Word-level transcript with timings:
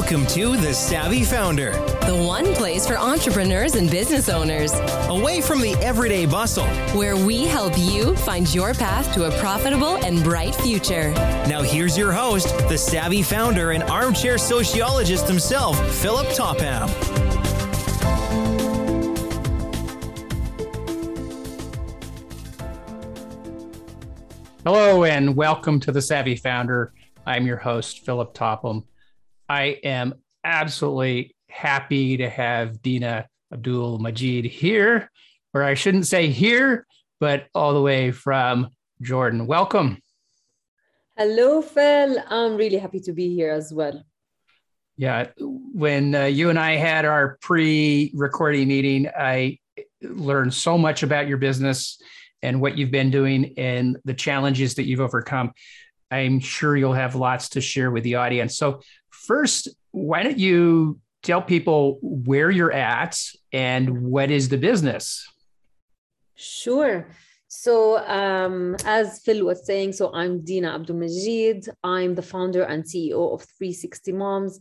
Welcome 0.00 0.26
to 0.28 0.56
The 0.56 0.72
Savvy 0.72 1.24
Founder, 1.24 1.72
the 2.06 2.24
one 2.26 2.54
place 2.54 2.86
for 2.86 2.96
entrepreneurs 2.96 3.74
and 3.74 3.90
business 3.90 4.30
owners, 4.30 4.72
away 5.08 5.42
from 5.42 5.60
the 5.60 5.74
everyday 5.74 6.24
bustle, 6.24 6.66
where 6.96 7.16
we 7.16 7.44
help 7.44 7.74
you 7.76 8.16
find 8.16 8.52
your 8.54 8.72
path 8.72 9.12
to 9.12 9.26
a 9.26 9.38
profitable 9.38 9.98
and 9.98 10.24
bright 10.24 10.54
future. 10.54 11.10
Now, 11.46 11.60
here's 11.60 11.98
your 11.98 12.12
host, 12.12 12.48
the 12.70 12.78
savvy 12.78 13.22
founder 13.22 13.72
and 13.72 13.82
armchair 13.82 14.38
sociologist 14.38 15.28
himself, 15.28 15.78
Philip 15.96 16.28
Topham. 16.28 16.88
Hello, 24.64 25.04
and 25.04 25.36
welcome 25.36 25.78
to 25.80 25.92
The 25.92 26.00
Savvy 26.00 26.36
Founder. 26.36 26.94
I'm 27.26 27.46
your 27.46 27.58
host, 27.58 28.06
Philip 28.06 28.32
Topham. 28.32 28.86
I 29.50 29.80
am 29.82 30.14
absolutely 30.44 31.34
happy 31.48 32.18
to 32.18 32.30
have 32.30 32.80
Dina 32.82 33.26
Abdul 33.52 33.98
Majeed 33.98 34.48
here, 34.48 35.10
or 35.52 35.64
I 35.64 35.74
shouldn't 35.74 36.06
say 36.06 36.28
here, 36.28 36.86
but 37.18 37.48
all 37.52 37.74
the 37.74 37.82
way 37.82 38.12
from 38.12 38.68
Jordan. 39.02 39.48
Welcome. 39.48 39.98
Hello, 41.16 41.62
Phil. 41.62 42.22
I'm 42.28 42.56
really 42.56 42.78
happy 42.78 43.00
to 43.00 43.12
be 43.12 43.34
here 43.34 43.50
as 43.50 43.72
well. 43.72 44.04
Yeah, 44.96 45.26
when 45.40 46.14
uh, 46.14 46.26
you 46.26 46.50
and 46.50 46.58
I 46.58 46.76
had 46.76 47.04
our 47.04 47.36
pre 47.42 48.12
recording 48.14 48.68
meeting, 48.68 49.08
I 49.08 49.58
learned 50.00 50.54
so 50.54 50.78
much 50.78 51.02
about 51.02 51.26
your 51.26 51.38
business 51.38 52.00
and 52.40 52.60
what 52.60 52.78
you've 52.78 52.92
been 52.92 53.10
doing 53.10 53.54
and 53.56 53.96
the 54.04 54.14
challenges 54.14 54.76
that 54.76 54.84
you've 54.84 55.00
overcome. 55.00 55.50
I'm 56.08 56.38
sure 56.38 56.76
you'll 56.76 56.92
have 56.92 57.16
lots 57.16 57.50
to 57.50 57.60
share 57.60 57.90
with 57.90 58.04
the 58.04 58.16
audience. 58.16 58.56
So, 58.56 58.80
first, 59.26 59.68
why 59.92 60.22
don't 60.22 60.38
you 60.38 60.98
tell 61.22 61.42
people 61.42 61.98
where 62.02 62.50
you're 62.50 62.72
at 62.72 63.20
and 63.52 64.02
what 64.02 64.30
is 64.30 64.48
the 64.48 64.56
business? 64.58 65.26
Sure. 66.34 67.08
So, 67.48 67.98
um, 68.06 68.76
as 68.84 69.20
Phil 69.24 69.44
was 69.44 69.66
saying, 69.66 69.92
so 69.92 70.12
I'm 70.14 70.44
Dina 70.44 70.74
Abdul 70.74 70.96
Majeed. 70.96 71.68
I'm 71.82 72.14
the 72.14 72.22
founder 72.22 72.62
and 72.62 72.84
CEO 72.84 73.34
of 73.34 73.42
360 73.58 74.12
Moms. 74.12 74.60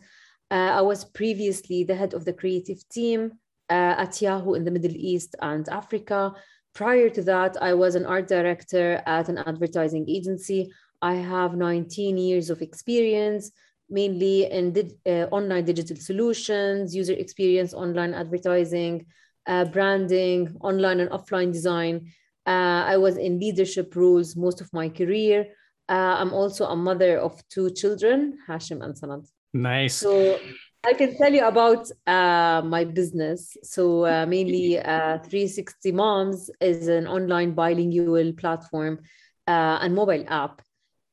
Uh, 0.52 0.72
I 0.80 0.82
was 0.82 1.06
previously 1.06 1.84
the 1.84 1.96
head 1.96 2.14
of 2.14 2.26
the 2.26 2.34
creative 2.34 2.82
team 2.90 3.34
uh, 3.70 3.96
at 4.04 4.22
Yahoo 4.22 4.56
in 4.56 4.66
the 4.66 4.72
Middle 4.72 4.96
East 4.96 5.36
and 5.42 5.70
Africa. 5.70 6.34
Prior 6.74 7.10
to 7.10 7.22
that, 7.24 7.62
I 7.62 7.76
was 7.76 7.94
an 7.96 8.06
art 8.06 8.28
director 8.28 9.04
at 9.06 9.30
an 9.30 9.38
advertising 9.38 10.10
agency. 10.10 10.72
I 11.02 11.16
have 11.16 11.56
19 11.56 12.18
years 12.18 12.50
of 12.50 12.62
experience 12.62 13.52
mainly 13.90 14.46
in 14.52 14.74
di- 14.74 14.98
uh, 15.06 15.28
online 15.32 15.66
digital 15.66 15.98
solutions, 15.98 16.96
user 16.96 17.14
experience, 17.14 17.74
online 17.74 18.14
advertising, 18.14 19.06
uh, 19.48 19.66
branding, 19.66 20.56
online 20.62 21.00
and 21.00 21.10
offline 21.12 21.52
design. 21.52 22.12
Uh, 22.46 22.84
I 22.86 22.98
was 22.98 23.18
in 23.18 23.40
leadership 23.40 23.96
roles 23.96 24.36
most 24.36 24.62
of 24.62 24.72
my 24.74 24.90
career. 24.90 25.48
Uh, 25.88 26.16
I'm 26.20 26.34
also 26.34 26.66
a 26.66 26.76
mother 26.76 27.18
of 27.18 27.42
two 27.50 27.72
children, 27.72 28.38
Hashim 28.48 28.84
and 28.84 28.96
Sanad. 28.96 29.28
Nice. 29.54 29.96
So 29.96 30.40
I 30.86 30.94
can 30.94 31.18
tell 31.18 31.34
you 31.34 31.46
about 31.46 31.90
uh, 32.06 32.62
my 32.64 32.86
business. 32.86 33.58
So 33.64 34.06
uh, 34.06 34.26
mainly 34.28 34.76
360 34.76 35.92
Moms 35.92 36.52
is 36.62 36.88
an 36.88 37.08
online 37.08 37.54
bilingual 37.54 38.34
platform 38.34 39.00
and 39.48 39.96
mobile 39.96 40.26
app 40.28 40.62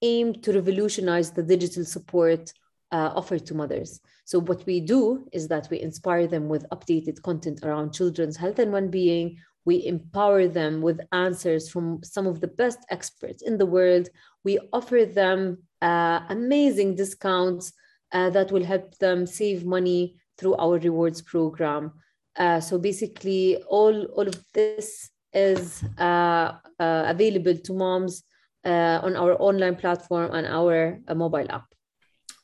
aimed 0.03 0.43
to 0.45 0.53
revolutionize 0.53 1.31
the 1.31 1.43
digital 1.43 1.85
support 1.85 2.53
uh, 2.93 3.13
offered 3.15 3.45
to 3.47 3.55
mothers. 3.55 4.01
So, 4.25 4.41
what 4.41 4.65
we 4.67 4.81
do 4.81 5.27
is 5.33 5.49
that 5.49 5.69
we 5.71 5.81
inspire 5.81 6.27
them 6.27 6.49
with 6.49 6.69
updated 6.71 7.23
content 7.23 7.61
around 7.63 7.93
children's 7.93 8.37
health 8.37 8.59
and 8.59 8.73
well 8.73 8.89
being. 8.89 9.39
We 9.65 9.85
empower 9.87 10.47
them 10.47 10.81
with 10.81 11.01
answers 11.13 11.69
from 11.69 12.01
some 12.05 12.27
of 12.27 12.41
the 12.41 12.47
best 12.47 12.79
experts 12.91 13.43
in 13.43 13.59
the 13.59 13.67
world. 13.67 14.09
We 14.45 14.61
offer 14.73 15.05
them 15.05 15.59
uh, 15.83 16.21
amazing 16.29 16.95
discounts 16.95 17.73
uh, 18.13 18.31
that 18.31 18.53
will 18.53 18.65
help 18.65 18.97
them 18.99 19.27
save 19.27 19.65
money 19.65 20.17
through 20.39 20.55
our 20.57 20.79
rewards 20.79 21.23
program. 21.23 21.93
Uh, 22.37 22.61
so, 22.61 22.79
basically, 22.79 23.57
all, 23.69 24.05
all 24.17 24.29
of 24.29 24.41
this 24.55 25.11
is 25.33 25.83
uh, 25.99 26.53
uh, 26.79 27.05
available 27.07 27.57
to 27.57 27.73
moms 27.73 28.23
on 28.65 29.15
our 29.15 29.41
online 29.41 29.77
platform 29.77 30.33
and 30.35 30.47
our 30.47 30.99
mobile 31.15 31.47
app. 31.51 31.76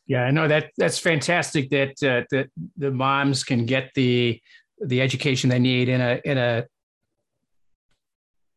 Yeah, 0.06 0.24
I 0.24 0.30
know 0.30 0.48
that 0.48 0.70
that's 0.76 0.98
fantastic 0.98 1.70
that 1.70 2.02
uh, 2.02 2.24
that 2.30 2.48
the 2.76 2.90
moms 2.90 3.44
can 3.44 3.66
get 3.66 3.90
the 3.94 4.40
the 4.84 5.00
education 5.00 5.48
they 5.48 5.58
need 5.58 5.88
in 5.88 6.00
a 6.00 6.20
in 6.24 6.38
a 6.38 6.66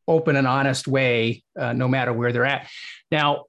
open 0.08 0.36
and 0.36 0.48
honest 0.48 0.88
way, 0.88 1.44
uh, 1.60 1.74
no 1.74 1.88
matter 1.88 2.14
where 2.14 2.32
they're 2.32 2.46
at. 2.46 2.68
Now, 3.12 3.46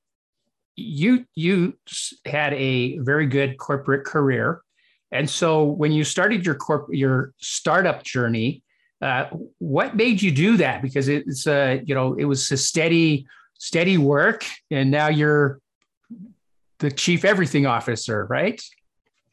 you 0.75 1.25
you 1.35 1.79
had 2.27 2.53
a 2.55 2.99
very 2.99 3.27
good 3.27 3.57
corporate 3.57 4.05
career, 4.05 4.61
and 5.11 5.29
so 5.29 5.65
when 5.65 5.93
you 5.93 6.05
started 6.05 6.45
your 6.45 6.55
corp 6.55 6.89
your 6.91 7.33
startup 7.39 8.03
journey, 8.03 8.63
uh, 9.01 9.27
what 9.59 9.97
made 9.97 10.21
you 10.21 10.31
do 10.31 10.59
that? 10.59 10.83
Because 10.83 11.09
it's 11.09 11.47
uh, 11.47 11.79
you 11.85 11.95
know 11.95 12.15
it 12.15 12.27
was 12.27 12.51
a 12.51 12.59
steady 12.59 13.27
steady 13.59 13.97
work, 13.97 14.45
and 14.71 14.91
now 14.91 15.09
you're 15.09 15.61
the 16.79 16.91
chief 16.91 17.25
everything 17.25 17.67
officer, 17.67 18.27
right? 18.29 18.63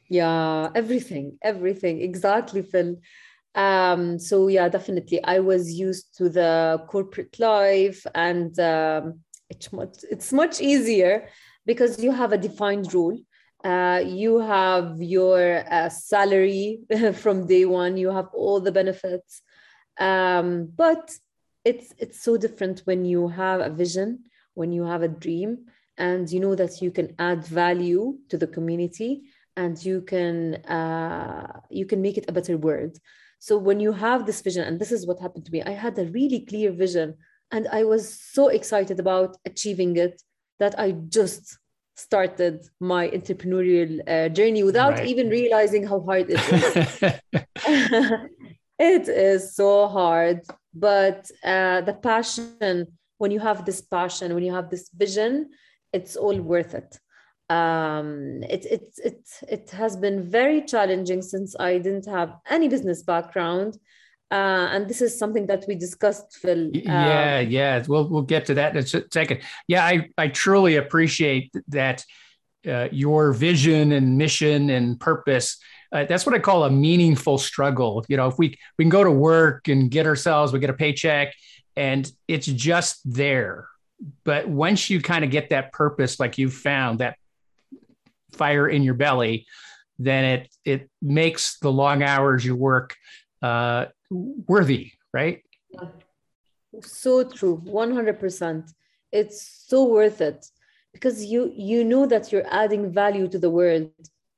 Yeah, 0.09 0.69
everything, 0.75 1.37
everything. 1.41 2.01
Exactly, 2.01 2.61
Phil. 2.61 2.97
Um, 3.55 4.19
so 4.19 4.47
yeah, 4.47 4.69
definitely. 4.69 5.23
I 5.23 5.39
was 5.39 5.71
used 5.71 6.17
to 6.17 6.29
the 6.29 6.83
corporate 6.87 7.39
life, 7.39 8.05
and 8.15 8.57
um, 8.59 9.19
it's 9.49 9.71
much 9.71 9.97
it's 10.09 10.33
much 10.33 10.61
easier 10.61 11.29
because 11.65 12.01
you 12.03 12.11
have 12.11 12.33
a 12.33 12.37
defined 12.37 12.93
role. 12.93 13.17
Uh, 13.63 14.03
you 14.05 14.39
have 14.39 15.01
your 15.01 15.63
uh, 15.71 15.87
salary 15.87 16.79
from 17.13 17.47
day 17.47 17.65
one. 17.65 17.95
You 17.95 18.09
have 18.09 18.27
all 18.33 18.59
the 18.59 18.71
benefits, 18.71 19.41
um, 19.99 20.71
but 20.75 21.11
it's 21.63 21.93
it's 21.97 22.21
so 22.21 22.37
different 22.37 22.81
when 22.85 23.05
you 23.05 23.27
have 23.29 23.61
a 23.61 23.69
vision, 23.69 24.25
when 24.53 24.71
you 24.71 24.83
have 24.83 25.03
a 25.03 25.07
dream, 25.07 25.67
and 25.97 26.29
you 26.31 26.39
know 26.39 26.55
that 26.55 26.81
you 26.81 26.91
can 26.91 27.13
add 27.19 27.45
value 27.45 28.17
to 28.29 28.37
the 28.37 28.47
community 28.47 29.23
and 29.55 29.83
you 29.85 30.01
can 30.01 30.55
uh, 30.65 31.59
you 31.69 31.85
can 31.85 32.01
make 32.01 32.17
it 32.17 32.25
a 32.27 32.31
better 32.31 32.57
world 32.57 32.97
so 33.39 33.57
when 33.57 33.79
you 33.79 33.91
have 33.91 34.25
this 34.25 34.41
vision 34.41 34.63
and 34.63 34.79
this 34.79 34.91
is 34.91 35.05
what 35.05 35.19
happened 35.19 35.45
to 35.45 35.51
me 35.51 35.61
i 35.63 35.71
had 35.71 35.97
a 35.99 36.05
really 36.05 36.45
clear 36.45 36.71
vision 36.71 37.15
and 37.51 37.67
i 37.71 37.83
was 37.83 38.19
so 38.19 38.47
excited 38.47 38.99
about 38.99 39.37
achieving 39.45 39.95
it 39.97 40.21
that 40.59 40.77
i 40.79 40.91
just 41.09 41.57
started 41.95 42.65
my 42.79 43.07
entrepreneurial 43.09 43.99
uh, 44.07 44.27
journey 44.29 44.63
without 44.63 44.93
right. 44.93 45.05
even 45.05 45.29
realizing 45.29 45.85
how 45.85 45.99
hard 46.01 46.25
it 46.27 46.41
is 46.51 47.13
it 48.79 49.07
is 49.07 49.55
so 49.55 49.87
hard 49.87 50.41
but 50.73 51.29
uh, 51.43 51.81
the 51.81 51.93
passion 51.93 52.87
when 53.19 53.29
you 53.29 53.39
have 53.39 53.63
this 53.65 53.81
passion 53.81 54.33
when 54.33 54.43
you 54.43 54.51
have 54.51 54.71
this 54.71 54.89
vision 54.95 55.49
it's 55.93 56.15
all 56.15 56.39
worth 56.39 56.73
it 56.73 56.99
um, 57.49 58.41
it, 58.43 58.65
it, 58.65 58.99
it, 59.03 59.29
it 59.47 59.69
has 59.71 59.95
been 59.95 60.23
very 60.29 60.61
challenging 60.61 61.21
since 61.21 61.55
I 61.59 61.77
didn't 61.77 62.07
have 62.07 62.35
any 62.49 62.67
business 62.67 63.03
background. 63.03 63.77
Uh, 64.31 64.69
and 64.71 64.87
this 64.87 65.01
is 65.01 65.17
something 65.17 65.45
that 65.47 65.65
we 65.67 65.75
discussed, 65.75 66.37
Phil. 66.41 66.67
Uh, 66.67 66.69
yeah, 66.73 67.39
yeah. 67.39 67.83
We'll, 67.87 68.09
we'll 68.09 68.23
get 68.23 68.45
to 68.47 68.55
that 68.55 68.75
in 68.75 68.83
a 68.83 69.03
second. 69.11 69.41
Yeah, 69.67 69.85
I, 69.85 70.09
I 70.17 70.29
truly 70.29 70.77
appreciate 70.77 71.53
that 71.67 72.03
uh, 72.67 72.87
your 72.91 73.33
vision 73.33 73.91
and 73.91 74.17
mission 74.17 74.71
and 74.71 74.99
purpose. 74.99 75.57
Uh, 75.91 76.05
that's 76.05 76.25
what 76.25 76.33
I 76.33 76.39
call 76.39 76.63
a 76.63 76.71
meaningful 76.71 77.37
struggle. 77.37 78.03
You 78.07 78.17
know, 78.17 78.27
if 78.27 78.39
we, 78.39 78.57
we 78.79 78.85
can 78.85 78.89
go 78.89 79.03
to 79.03 79.11
work 79.11 79.67
and 79.67 79.91
get 79.91 80.07
ourselves, 80.07 80.51
we 80.51 80.59
get 80.59 80.71
a 80.71 80.73
paycheck 80.73 81.35
and 81.75 82.11
it's 82.27 82.47
just 82.47 83.01
there 83.05 83.67
but 84.23 84.47
once 84.47 84.89
you 84.89 85.01
kind 85.01 85.23
of 85.23 85.31
get 85.31 85.49
that 85.49 85.71
purpose 85.71 86.19
like 86.19 86.37
you 86.37 86.49
found 86.49 86.99
that 86.99 87.17
fire 88.33 88.67
in 88.67 88.83
your 88.83 88.95
belly 88.95 89.45
then 89.99 90.25
it 90.25 90.55
it 90.65 90.89
makes 91.01 91.59
the 91.59 91.71
long 91.71 92.03
hours 92.03 92.43
you 92.43 92.55
work 92.55 92.95
uh, 93.41 93.85
worthy 94.09 94.91
right? 95.13 95.43
So 96.81 97.23
true 97.23 97.61
100% 97.65 98.73
it's 99.11 99.65
so 99.67 99.85
worth 99.85 100.21
it 100.21 100.45
because 100.91 101.23
you 101.23 101.51
you 101.55 101.83
know 101.83 102.05
that 102.07 102.31
you're 102.31 102.47
adding 102.51 102.91
value 102.91 103.27
to 103.27 103.37
the 103.37 103.49
world. 103.49 103.91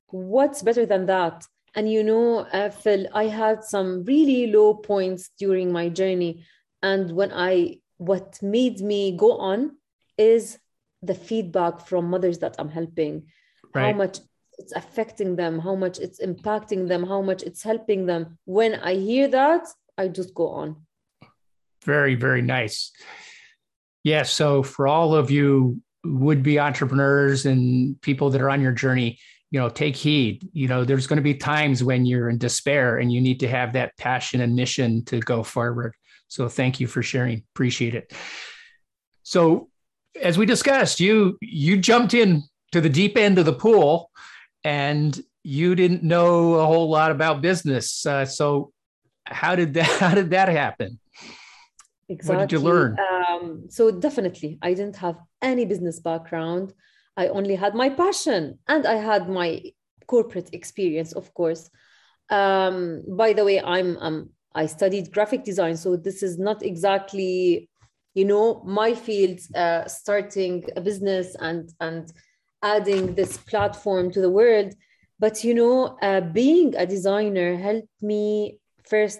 What's 0.08 0.62
better 0.62 0.86
than 0.86 1.06
that? 1.06 1.46
And 1.76 1.92
you 1.92 2.04
know 2.04 2.48
uh, 2.54 2.70
phil 2.70 3.06
i 3.14 3.26
had 3.26 3.64
some 3.64 4.06
really 4.06 4.48
low 4.48 4.74
points 4.76 5.32
during 5.38 5.74
my 5.74 5.90
journey 5.90 6.46
and 6.82 7.12
when 7.12 7.32
i 7.34 7.80
what 7.98 8.42
made 8.42 8.80
me 8.80 9.16
go 9.16 9.38
on 9.38 9.78
is 10.18 10.58
the 11.02 11.14
feedback 11.14 11.86
from 11.86 12.10
mothers 12.10 12.40
that 12.40 12.56
I'm 12.60 12.70
helping. 12.70 13.28
Right. 13.74 13.92
How 13.92 13.98
much 13.98 14.20
it's 14.58 14.74
affecting 14.74 15.36
them, 15.36 15.60
how 15.60 15.76
much 15.76 16.00
it's 16.00 16.20
impacting 16.20 16.88
them, 16.88 17.06
how 17.06 17.22
much 17.22 17.44
it's 17.44 17.64
helping 17.64 18.06
them. 18.06 18.38
When 18.46 18.76
I 18.76 18.96
hear 18.96 19.28
that, 19.30 19.68
I 19.98 20.08
just 20.08 20.34
go 20.34 20.50
on. 20.50 20.86
Very, 21.84 22.16
very 22.16 22.42
nice. 22.42 22.92
Yeah. 24.04 24.24
So 24.24 24.64
for 24.64 24.88
all 24.88 25.16
of 25.16 25.30
you 25.30 25.82
would 26.04 26.44
be 26.44 26.60
entrepreneurs 26.60 27.46
and 27.46 28.00
people 28.02 28.30
that 28.30 28.42
are 28.42 28.50
on 28.50 28.62
your 28.62 28.72
journey, 28.72 29.20
you 29.52 29.60
know, 29.60 29.70
take 29.70 29.96
heed. 29.96 30.48
You 30.54 30.68
know, 30.68 30.84
there's 30.84 31.08
going 31.08 31.18
to 31.18 31.24
be 31.24 31.36
times 31.36 31.84
when 31.84 32.06
you're 32.06 32.30
in 32.30 32.38
despair 32.38 32.98
and 32.98 33.12
you 33.12 33.22
need 33.22 33.40
to 33.42 33.48
have 33.48 33.74
that 33.74 33.98
passion 33.98 34.42
and 34.42 34.56
mission 34.56 35.04
to 35.06 35.20
go 35.20 35.44
forward. 35.44 35.96
So 36.28 36.50
thank 36.50 36.80
you 36.80 36.88
for 36.88 37.04
sharing. 37.04 37.44
Appreciate 37.54 37.96
it. 37.96 38.14
So 39.24 39.70
as 40.22 40.38
we 40.38 40.46
discussed, 40.46 41.00
you 41.00 41.38
you 41.42 41.78
jumped 41.78 42.14
in 42.14 42.44
to 42.72 42.82
the 42.82 42.90
deep 42.90 43.18
end 43.18 43.38
of 43.38 43.46
the 43.46 43.54
pool 43.54 44.12
and 44.64 45.20
you 45.44 45.76
didn't 45.76 46.04
know 46.04 46.56
a 46.56 46.66
whole 46.66 46.90
lot 46.90 47.12
about 47.12 47.42
business. 47.42 48.06
Uh, 48.06 48.26
so 48.26 48.72
how 49.26 49.56
did 49.56 49.74
that 49.76 49.86
how 50.00 50.14
did 50.14 50.32
that 50.32 50.50
happen? 50.50 51.00
Exactly. 52.08 52.36
What 52.36 52.50
did 52.50 52.52
you 52.56 52.60
learn? 52.60 52.98
Um, 53.00 53.66
so 53.70 53.92
definitely, 53.92 54.60
I 54.62 54.74
didn't 54.74 54.98
have 54.98 55.18
any 55.42 55.66
business 55.66 56.00
background. 56.00 56.74
I 57.18 57.30
only 57.30 57.56
had 57.56 57.74
my 57.74 57.90
passion, 57.90 58.60
and 58.68 58.86
I 58.86 58.96
had 58.96 59.30
my 59.30 59.62
corporate 60.06 60.50
experience, 60.54 61.14
of 61.14 61.34
course. 61.34 61.70
Um, 62.30 63.04
by 63.08 63.34
the 63.34 63.44
way, 63.44 63.62
I'm 63.62 63.98
um, 63.98 64.30
I 64.56 64.66
studied 64.66 65.12
graphic 65.12 65.44
design, 65.44 65.78
so 65.78 65.96
this 65.96 66.24
is 66.24 66.40
not 66.40 66.64
exactly, 66.64 67.70
you 68.14 68.26
know, 68.26 68.62
my 68.66 68.94
field. 68.94 69.40
Uh, 69.54 69.86
starting 69.88 70.66
a 70.76 70.82
business 70.82 71.36
and 71.40 71.72
and 71.80 72.12
adding 72.64 73.14
this 73.14 73.38
platform 73.38 74.12
to 74.12 74.22
the 74.22 74.30
world, 74.30 74.74
but 75.20 75.44
you 75.44 75.54
know, 75.54 75.98
uh, 76.02 76.22
being 76.22 76.76
a 76.76 76.86
designer 76.86 77.56
helped 77.58 78.02
me 78.02 78.60
first 78.90 79.20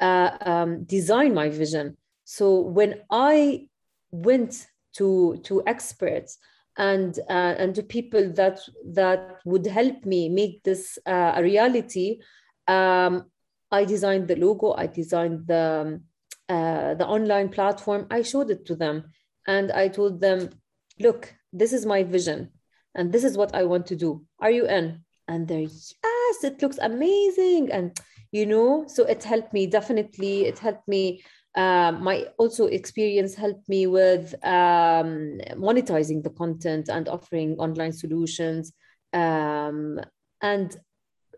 uh, 0.00 0.30
um, 0.40 0.84
design 0.84 1.34
my 1.34 1.48
vision 1.50 1.96
so 2.30 2.60
when 2.60 3.00
I 3.10 3.66
went 4.12 4.68
to 4.98 5.40
to 5.42 5.64
experts 5.66 6.38
and 6.78 7.18
uh, 7.28 7.54
and 7.58 7.74
to 7.74 7.82
people 7.82 8.32
that 8.34 8.60
that 8.94 9.40
would 9.44 9.66
help 9.66 10.04
me 10.04 10.28
make 10.28 10.62
this 10.62 10.96
uh, 11.06 11.32
a 11.34 11.42
reality, 11.42 12.20
um, 12.68 13.24
I 13.70 13.84
designed 13.84 14.28
the 14.28 14.36
logo. 14.36 14.72
I 14.72 14.86
designed 14.86 15.46
the 15.46 16.00
uh, 16.48 16.94
the 16.94 17.06
online 17.06 17.48
platform. 17.48 18.06
I 18.10 18.22
showed 18.22 18.50
it 18.50 18.66
to 18.66 18.74
them, 18.74 19.04
and 19.46 19.70
I 19.72 19.88
told 19.88 20.20
them, 20.20 20.50
"Look, 20.98 21.34
this 21.52 21.72
is 21.72 21.86
my 21.86 22.02
vision, 22.02 22.50
and 22.94 23.12
this 23.12 23.24
is 23.24 23.36
what 23.36 23.54
I 23.54 23.64
want 23.64 23.86
to 23.86 23.96
do. 23.96 24.24
Are 24.40 24.50
you 24.50 24.66
in?" 24.66 25.04
And 25.28 25.46
they're 25.46 25.60
yes, 25.60 26.44
it 26.44 26.60
looks 26.60 26.78
amazing, 26.78 27.70
and 27.70 27.96
you 28.32 28.46
know, 28.46 28.84
so 28.88 29.04
it 29.04 29.22
helped 29.24 29.52
me 29.52 29.66
definitely. 29.66 30.46
It 30.46 30.58
helped 30.58 30.88
me 30.88 31.22
um, 31.56 32.04
my 32.04 32.26
also 32.38 32.66
experience 32.66 33.34
helped 33.34 33.68
me 33.68 33.86
with 33.86 34.34
um, 34.44 35.40
monetizing 35.56 36.22
the 36.22 36.30
content 36.30 36.88
and 36.88 37.08
offering 37.08 37.56
online 37.58 37.92
solutions 37.92 38.72
um, 39.12 40.00
and 40.42 40.76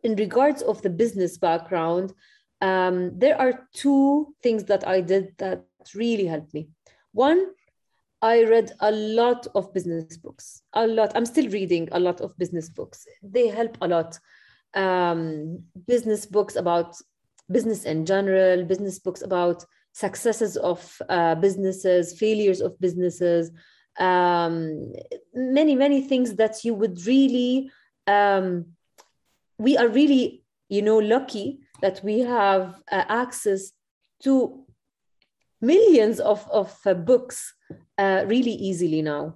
in 0.03 0.17
regards 0.17 0.63
of 0.63 0.83
the 0.83 0.91
business 0.91 1.39
background 1.39 2.13
um, 2.61 3.19
there 3.19 3.39
are 3.41 3.67
two 3.73 4.35
things 4.43 4.65
that 4.65 4.87
i 4.87 5.01
did 5.01 5.35
that 5.39 5.65
really 5.95 6.27
helped 6.27 6.55
me. 6.55 6.69
One 7.13 7.47
i 8.23 8.45
read 8.45 8.71
a 8.79 8.93
lot 8.93 9.49
of 9.57 9.75
business 9.75 10.17
books 10.17 10.63
a 10.75 10.87
lot. 10.87 11.13
I'm 11.17 11.27
still 11.27 11.49
reading 11.51 11.89
a 11.91 11.99
lot 11.99 12.21
of 12.21 12.39
business 12.39 12.69
books. 12.69 13.05
They 13.21 13.49
help 13.49 13.77
a 13.81 13.89
lot. 13.89 14.19
Um, 14.75 15.65
business 15.87 16.25
books 16.25 16.55
about 16.55 16.97
business 17.51 17.85
in 17.85 18.07
general 18.07 18.65
business 18.65 18.99
books 19.01 19.23
about 19.23 19.65
successes 19.93 20.57
of 20.57 21.03
uh, 21.09 21.35
businesses, 21.35 22.19
failures 22.19 22.61
of 22.61 22.79
businesses, 22.81 23.51
um, 23.99 24.93
many, 25.35 25.75
many 25.75 26.01
things 26.01 26.37
that 26.37 26.65
you 26.65 26.75
would 26.75 27.05
really, 27.07 27.71
um, 28.07 28.67
we 29.59 29.77
are 29.77 29.89
really, 29.89 30.45
you 30.69 30.83
know, 30.83 30.99
lucky 30.99 31.61
that 31.81 32.01
we 32.03 32.21
have 32.21 32.81
uh, 32.91 33.05
access 33.09 33.73
to 34.23 34.65
millions 35.61 36.21
of, 36.21 36.49
of 36.51 36.77
uh, 36.87 36.95
books 36.95 37.55
uh, 37.99 38.25
really 38.27 38.53
easily 38.53 39.03
now. 39.03 39.35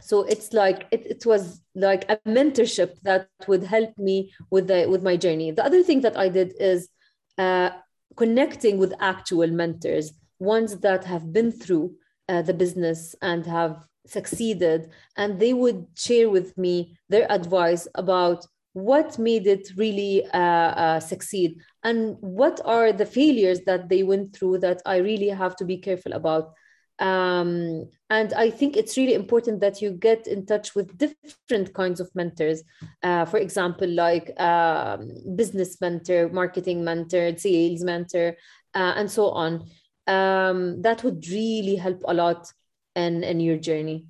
So 0.00 0.22
it's 0.22 0.52
like 0.52 0.86
it, 0.90 1.06
it 1.06 1.26
was 1.26 1.60
like 1.74 2.08
a 2.10 2.16
mentorship 2.26 3.00
that 3.02 3.28
would 3.46 3.64
help 3.64 3.96
me 3.98 4.32
with 4.50 4.68
the 4.68 4.86
with 4.86 5.02
my 5.02 5.16
journey. 5.16 5.50
The 5.50 5.64
other 5.64 5.82
thing 5.82 6.02
that 6.02 6.16
I 6.16 6.28
did 6.28 6.54
is 6.60 6.88
uh, 7.36 7.70
connecting 8.16 8.78
with 8.78 8.94
actual 9.00 9.48
mentors, 9.48 10.12
ones 10.38 10.78
that 10.78 11.04
have 11.04 11.32
been 11.32 11.52
through 11.52 11.94
uh, 12.28 12.42
the 12.42 12.54
business 12.54 13.14
and 13.22 13.44
have 13.46 13.86
succeeded, 14.06 14.90
and 15.16 15.38
they 15.38 15.52
would 15.52 15.86
share 15.94 16.30
with 16.30 16.56
me 16.56 16.96
their 17.08 17.30
advice 17.30 17.88
about 17.94 18.46
what 18.84 19.18
made 19.18 19.46
it 19.46 19.68
really 19.76 20.24
uh, 20.32 20.72
uh, 20.84 21.00
succeed 21.00 21.60
and 21.84 22.16
what 22.20 22.60
are 22.64 22.92
the 22.92 23.06
failures 23.06 23.60
that 23.66 23.88
they 23.88 24.02
went 24.02 24.34
through 24.34 24.58
that 24.58 24.82
I 24.86 24.96
really 24.98 25.28
have 25.28 25.56
to 25.56 25.64
be 25.64 25.78
careful 25.78 26.12
about 26.12 26.52
um, 26.98 27.88
and 28.10 28.32
I 28.34 28.50
think 28.50 28.76
it's 28.76 28.96
really 28.96 29.14
important 29.14 29.60
that 29.60 29.80
you 29.80 29.92
get 29.92 30.26
in 30.26 30.46
touch 30.46 30.74
with 30.74 30.98
different 30.98 31.72
kinds 31.72 32.00
of 32.00 32.10
mentors. 32.14 32.62
Uh, 33.02 33.24
for 33.24 33.38
example, 33.38 33.88
like 33.88 34.38
um, 34.40 35.12
business 35.36 35.80
mentor, 35.80 36.28
marketing 36.30 36.82
mentor, 36.82 37.36
sales 37.36 37.84
mentor, 37.84 38.36
uh, 38.74 38.94
and 38.96 39.10
so 39.10 39.30
on. 39.30 39.68
Um, 40.08 40.82
that 40.82 41.04
would 41.04 41.28
really 41.28 41.76
help 41.76 42.02
a 42.06 42.14
lot 42.14 42.50
in, 42.96 43.22
in 43.22 43.40
your 43.40 43.58
journey. 43.58 44.06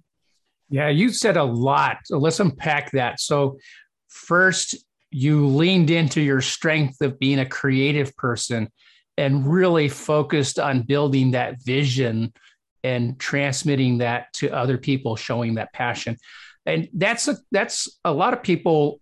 Yeah, 0.71 0.89
you 0.89 1.11
said 1.11 1.37
a 1.37 1.45
lot. 1.45 1.99
So 2.05 2.19
let's 2.19 2.41
unpack 2.41 2.93
that. 2.93 3.21
So, 3.21 3.59
first, 4.09 4.77
you 5.11 5.47
leaned 5.47 5.91
into 5.91 6.21
your 6.21 6.41
strength 6.41 7.01
of 7.01 7.19
being 7.19 7.39
a 7.39 7.47
creative 7.47 8.15
person 8.17 8.69
and 9.17 9.47
really 9.47 9.89
focused 9.89 10.59
on 10.59 10.83
building 10.83 11.33
that 11.33 11.63
vision 11.63 12.33
and 12.85 13.19
transmitting 13.19 13.99
that 13.99 14.33
to 14.35 14.51
other 14.51 14.79
people, 14.79 15.17
showing 15.17 15.55
that 15.55 15.73
passion. 15.73 16.17
And 16.67 16.89
that's 16.93 17.29
a 17.29 17.37
that's 17.51 17.89
a 18.05 18.13
lot 18.13 18.35
of 18.35 18.43
people 18.43 19.01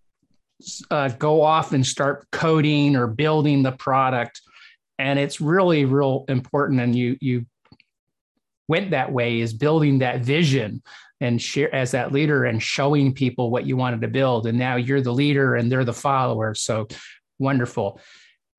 uh, 0.91 1.08
go 1.08 1.43
off 1.43 1.73
and 1.73 1.85
start 1.85 2.27
coding 2.32 2.96
or 2.96 3.06
building 3.06 3.63
the 3.63 3.72
product, 3.72 4.41
and 4.98 5.19
it's 5.19 5.41
really 5.41 5.84
real 5.84 6.25
important. 6.29 6.81
And 6.81 6.94
you 6.94 7.17
you 7.20 7.46
went 8.69 8.91
that 8.91 9.13
way 9.13 9.41
is 9.41 9.53
building 9.53 9.99
that 9.99 10.20
vision 10.20 10.82
and 11.20 11.41
share 11.41 11.75
as 11.75 11.93
that 11.93 12.13
leader 12.13 12.44
and 12.44 12.63
showing 12.63 13.13
people 13.13 13.51
what 13.51 13.67
you 13.67 13.77
wanted 13.77 14.03
to 14.03 14.08
build. 14.08 14.46
And 14.46 14.58
now 14.58 14.77
you're 14.77 15.01
the 15.01 15.15
leader 15.15 15.55
and 15.55 15.70
they're 15.70 15.85
the 15.85 15.93
follower. 15.93 16.55
So 16.55 16.89
wonderful. 17.39 18.01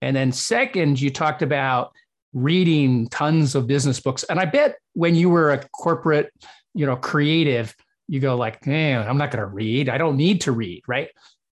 And 0.01 0.15
then 0.15 0.31
second, 0.31 0.99
you 0.99 1.09
talked 1.09 1.41
about 1.41 1.91
reading 2.33 3.07
tons 3.09 3.55
of 3.55 3.67
business 3.67 3.99
books. 3.99 4.23
And 4.23 4.39
I 4.39 4.45
bet 4.45 4.77
when 4.93 5.15
you 5.15 5.29
were 5.29 5.51
a 5.51 5.67
corporate, 5.69 6.31
you 6.73 6.85
know, 6.85 6.95
creative, 6.95 7.75
you 8.07 8.19
go 8.19 8.35
like, 8.35 8.65
man, 8.65 9.07
I'm 9.07 9.17
not 9.17 9.31
going 9.31 9.41
to 9.41 9.47
read. 9.47 9.89
I 9.89 9.97
don't 9.97 10.17
need 10.17 10.41
to 10.41 10.51
read, 10.51 10.83
right? 10.87 11.09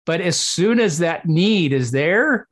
But 0.06 0.20
as 0.20 0.38
soon 0.38 0.80
as 0.80 0.98
that 0.98 1.26
need 1.26 1.72
is 1.72 1.90
there, 1.90 2.46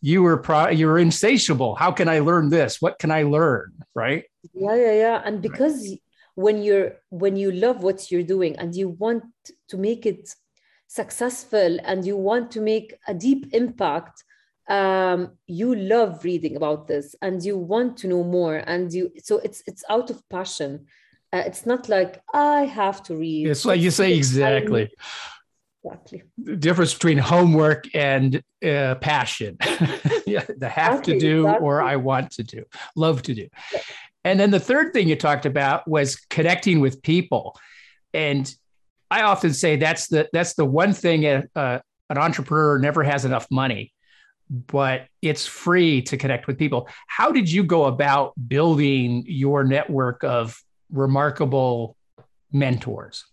you 0.00 0.22
were 0.22 0.36
pro- 0.36 0.68
you 0.68 0.86
were 0.86 0.98
insatiable. 0.98 1.74
How 1.74 1.90
can 1.90 2.08
I 2.08 2.20
learn 2.20 2.50
this? 2.50 2.80
What 2.80 2.98
can 2.98 3.10
I 3.10 3.24
learn? 3.24 3.72
Right? 3.94 4.24
Yeah, 4.54 4.74
yeah, 4.74 4.92
yeah. 4.92 5.22
And 5.24 5.40
because 5.40 5.88
right. 5.88 6.00
when 6.34 6.62
you're 6.62 6.92
when 7.10 7.36
you 7.36 7.52
love 7.52 7.82
what 7.82 8.10
you're 8.10 8.22
doing 8.22 8.56
and 8.56 8.74
you 8.74 8.90
want 8.90 9.24
to 9.68 9.76
make 9.76 10.06
it 10.06 10.34
successful 10.86 11.78
and 11.84 12.04
you 12.04 12.16
want 12.16 12.50
to 12.52 12.60
make 12.60 12.94
a 13.06 13.14
deep 13.14 13.52
impact, 13.52 14.24
um, 14.68 15.32
you 15.46 15.74
love 15.74 16.24
reading 16.24 16.56
about 16.56 16.86
this 16.86 17.14
and 17.22 17.42
you 17.42 17.56
want 17.56 17.96
to 17.98 18.08
know 18.08 18.22
more 18.22 18.56
and 18.56 18.92
you 18.92 19.10
so 19.22 19.38
it's 19.38 19.62
it's 19.66 19.82
out 19.88 20.10
of 20.10 20.26
passion 20.28 20.86
uh, 21.32 21.42
it's 21.46 21.64
not 21.64 21.88
like 21.88 22.22
i 22.34 22.62
have 22.62 23.02
to 23.02 23.16
read 23.16 23.48
it's 23.48 23.64
like 23.64 23.80
you 23.80 23.90
say 23.90 24.12
exactly 24.12 24.90
exactly 25.84 26.22
the 26.36 26.56
difference 26.56 26.92
between 26.92 27.16
homework 27.16 27.86
and 27.94 28.42
uh, 28.64 28.94
passion 28.96 29.56
yeah 30.26 30.44
the 30.58 30.68
have 30.68 31.00
exactly, 31.00 31.14
to 31.14 31.20
do 31.20 31.40
exactly. 31.46 31.66
or 31.66 31.82
i 31.82 31.96
want 31.96 32.30
to 32.30 32.42
do 32.42 32.62
love 32.94 33.22
to 33.22 33.34
do. 33.34 33.48
And 34.24 34.38
then 34.38 34.50
the 34.50 34.60
third 34.60 34.92
thing 34.92 35.08
you 35.08 35.16
talked 35.16 35.46
about 35.46 35.88
was 35.88 36.16
connecting 36.30 36.80
with 36.80 37.02
people 37.02 37.58
and 38.12 38.54
i 39.10 39.22
often 39.22 39.52
say 39.52 39.76
that's 39.76 40.08
the 40.08 40.28
that's 40.32 40.54
the 40.54 40.64
one 40.64 40.92
thing 40.92 41.24
a, 41.24 41.44
uh, 41.56 41.78
an 42.10 42.18
entrepreneur 42.18 42.78
never 42.78 43.02
has 43.02 43.24
enough 43.24 43.46
money 43.50 43.92
but 44.50 45.06
it's 45.22 45.46
free 45.46 46.02
to 46.02 46.16
connect 46.16 46.46
with 46.46 46.58
people. 46.58 46.88
How 47.06 47.30
did 47.30 47.50
you 47.50 47.62
go 47.62 47.84
about 47.84 48.32
building 48.48 49.24
your 49.26 49.64
network 49.64 50.24
of 50.24 50.60
remarkable 50.90 51.96
mentors? 52.52 53.24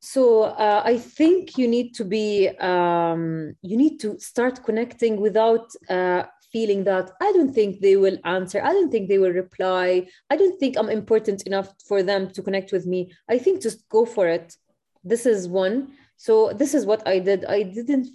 So 0.00 0.42
uh, 0.42 0.82
I 0.84 0.98
think 0.98 1.56
you 1.56 1.66
need 1.66 1.94
to 1.94 2.04
be 2.04 2.48
um, 2.60 3.54
you 3.62 3.76
need 3.76 3.98
to 4.00 4.18
start 4.18 4.62
connecting 4.62 5.18
without 5.18 5.72
uh, 5.88 6.24
feeling 6.54 6.84
that 6.84 7.10
I 7.20 7.32
don't 7.32 7.52
think 7.52 7.80
they 7.80 7.96
will 7.96 8.18
answer. 8.24 8.58
I 8.62 8.72
don't 8.76 8.90
think 8.92 9.08
they 9.08 9.18
will 9.18 9.36
reply. 9.44 10.06
I 10.32 10.36
don't 10.36 10.58
think 10.60 10.76
I'm 10.76 10.88
important 11.00 11.42
enough 11.48 11.68
for 11.88 11.98
them 12.10 12.30
to 12.34 12.42
connect 12.46 12.70
with 12.70 12.86
me. 12.86 13.00
I 13.28 13.36
think 13.38 13.60
just 13.60 13.80
go 13.88 14.06
for 14.06 14.26
it. 14.28 14.54
This 15.02 15.26
is 15.26 15.48
one. 15.48 15.76
So 16.16 16.34
this 16.60 16.72
is 16.78 16.86
what 16.86 17.02
I 17.08 17.18
did. 17.18 17.44
I 17.44 17.62
didn't 17.64 18.06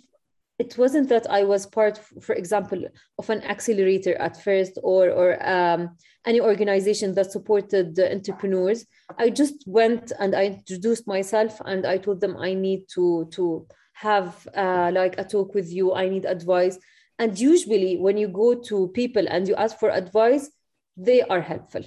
it 0.60 0.78
wasn't 0.78 1.08
that 1.08 1.26
I 1.40 1.44
was 1.44 1.66
part, 1.66 1.96
for 2.22 2.36
example, 2.36 2.82
of 3.18 3.30
an 3.30 3.42
accelerator 3.44 4.16
at 4.28 4.44
first 4.44 4.74
or, 4.84 5.10
or 5.10 5.30
um, 5.56 5.96
any 6.26 6.42
organization 6.42 7.16
that 7.16 7.32
supported 7.32 7.96
the 7.96 8.12
entrepreneurs. 8.12 8.86
I 9.18 9.30
just 9.30 9.64
went 9.66 10.12
and 10.20 10.36
I 10.36 10.44
introduced 10.48 11.08
myself 11.08 11.62
and 11.66 11.86
I 11.86 11.98
told 11.98 12.20
them 12.20 12.36
I 12.36 12.54
need 12.54 12.82
to, 12.96 13.30
to 13.36 13.68
have 13.94 14.48
uh, 14.54 14.92
like 14.94 15.16
a 15.18 15.24
talk 15.24 15.56
with 15.56 15.72
you. 15.72 15.94
I 15.94 16.10
need 16.10 16.26
advice. 16.26 16.78
And 17.20 17.38
usually 17.38 17.98
when 17.98 18.18
you 18.18 18.30
go 18.30 18.56
to 18.56 18.88
people 18.88 19.26
and 19.28 19.48
you 19.48 19.56
ask 19.56 19.78
for 19.78 19.92
advice, 19.92 20.50
they 20.96 21.22
are 21.22 21.42
helpful. 21.42 21.84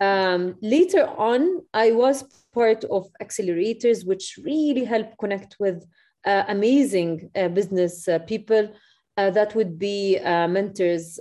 Um, 0.00 0.56
later 0.62 1.06
on, 1.06 1.62
I 1.74 1.92
was 1.92 2.24
part 2.54 2.84
of 2.84 3.08
accelerators, 3.22 4.06
which 4.06 4.38
really 4.44 4.84
help 4.84 5.16
connect 5.18 5.56
with 5.58 5.84
uh, 6.26 6.44
amazing 6.48 7.30
uh, 7.34 7.48
business 7.48 8.06
uh, 8.08 8.18
people 8.20 8.74
that 9.16 9.54
would 9.56 9.78
be 9.78 10.16
mentors 10.22 11.18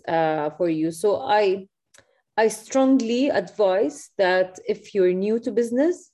for 0.57 0.69
you. 0.69 0.91
So 0.91 1.21
I, 1.21 1.67
I 2.37 2.47
strongly 2.47 3.29
advise 3.29 4.11
that 4.19 4.59
if 4.67 4.93
you're 4.93 5.13
new 5.13 5.39
to 5.39 5.51
business, 5.51 6.11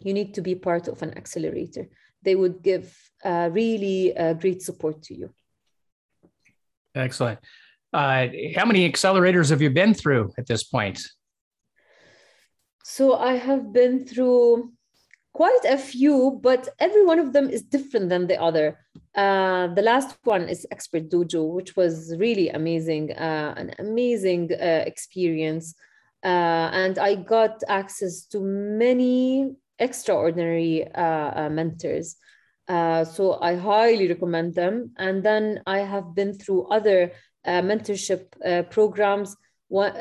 you 0.00 0.14
need 0.14 0.34
to 0.34 0.40
be 0.40 0.54
part 0.54 0.86
of 0.86 1.02
an 1.02 1.16
accelerator. 1.16 1.88
They 2.22 2.36
would 2.36 2.62
give 2.62 2.96
really 3.24 4.14
great 4.38 4.62
support 4.62 5.02
to 5.04 5.14
you. 5.16 5.34
Excellent. 6.94 7.38
Uh, 7.92 8.28
how 8.54 8.64
many 8.64 8.90
accelerators 8.90 9.50
have 9.50 9.62
you 9.62 9.70
been 9.70 9.94
through 9.94 10.32
at 10.38 10.46
this 10.46 10.64
point? 10.64 11.00
So 12.84 13.16
I 13.16 13.34
have 13.34 13.72
been 13.72 14.04
through 14.04 14.72
quite 15.32 15.64
a 15.64 15.78
few, 15.78 16.40
but 16.42 16.68
every 16.78 17.04
one 17.04 17.18
of 17.18 17.32
them 17.32 17.48
is 17.48 17.62
different 17.62 18.08
than 18.08 18.26
the 18.26 18.40
other. 18.40 18.78
Uh, 19.14 19.68
the 19.74 19.82
last 19.82 20.16
one 20.24 20.48
is 20.48 20.66
Expert 20.70 21.08
Dojo, 21.08 21.48
which 21.52 21.76
was 21.76 22.14
really 22.18 22.48
amazing, 22.48 23.12
uh, 23.12 23.54
an 23.56 23.72
amazing 23.78 24.50
uh, 24.52 24.84
experience. 24.86 25.74
Uh, 26.24 26.70
and 26.72 26.98
I 26.98 27.14
got 27.14 27.62
access 27.68 28.24
to 28.26 28.40
many 28.40 29.54
extraordinary 29.78 30.86
uh, 30.94 31.48
uh, 32.74 33.04
so 33.04 33.38
I 33.40 33.52
highly 33.56 34.06
recommend 34.08 34.54
them. 34.54 34.92
And 34.96 35.22
then 35.22 35.44
I 35.66 35.78
have 35.80 36.14
been 36.14 36.32
through 36.32 36.68
other 36.68 37.12
mentorship 37.46 38.24
programs. 38.70 39.36
One, 39.68 39.94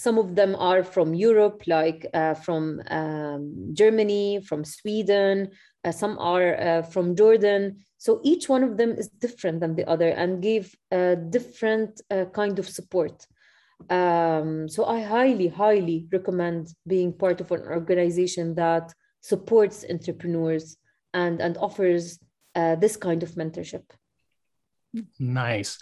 some 0.00 0.16
of 0.16 0.34
them 0.34 0.56
are 0.56 0.82
from 0.82 1.12
Europe, 1.12 1.62
like 1.66 2.06
uh, 2.14 2.32
from 2.32 2.80
um, 2.88 3.42
Germany, 3.74 4.40
from 4.48 4.64
Sweden. 4.64 5.50
Uh, 5.84 5.92
some 5.92 6.18
are 6.18 6.58
uh, 6.58 6.82
from 6.82 7.14
Jordan. 7.14 7.84
So 7.98 8.20
each 8.24 8.48
one 8.48 8.64
of 8.64 8.78
them 8.78 8.92
is 8.92 9.08
different 9.08 9.60
than 9.60 9.76
the 9.76 9.86
other 9.86 10.08
and 10.08 10.42
give 10.42 10.74
a 10.90 11.16
different 11.16 12.00
uh, 12.10 12.24
kind 12.32 12.58
of 12.58 12.66
support. 12.66 13.26
Um, 13.90 14.68
so 14.70 14.86
I 14.86 15.02
highly, 15.02 15.48
highly 15.48 16.06
recommend 16.10 16.68
being 16.86 17.12
part 17.12 17.42
of 17.42 17.52
an 17.52 17.62
organization 17.62 18.54
that 18.54 18.94
supports 19.20 19.84
entrepreneurs 19.90 20.78
and, 21.14 21.40
and 21.40 21.56
offers 21.58 22.18
uh, 22.54 22.76
this 22.76 22.96
kind 22.96 23.22
of 23.22 23.30
mentorship. 23.32 23.84
Nice. 25.18 25.78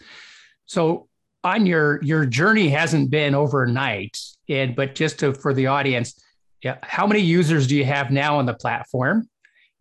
So 0.67 1.09
on 1.45 1.67
your 1.67 2.03
your 2.03 2.27
journey 2.27 2.69
hasn't 2.69 3.11
been 3.11 3.35
overnight 3.35 4.19
and 4.49 4.75
but 4.75 4.95
just 4.95 5.19
to 5.21 5.33
for 5.33 5.55
the 5.55 5.67
audience 5.67 6.23
yeah, 6.63 6.77
how 6.83 7.07
many 7.07 7.21
users 7.21 7.67
do 7.69 7.77
you 7.77 7.85
have 7.85 8.11
now 8.11 8.39
on 8.39 8.47
the 8.47 8.55
platform 8.55 9.29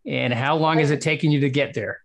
and 0.06 0.32
how 0.32 0.54
long 0.56 0.78
is 0.78 0.90
it 0.90 1.00
taking 1.00 1.32
you 1.32 1.40
to 1.40 1.50
get 1.50 1.74
there 1.74 2.00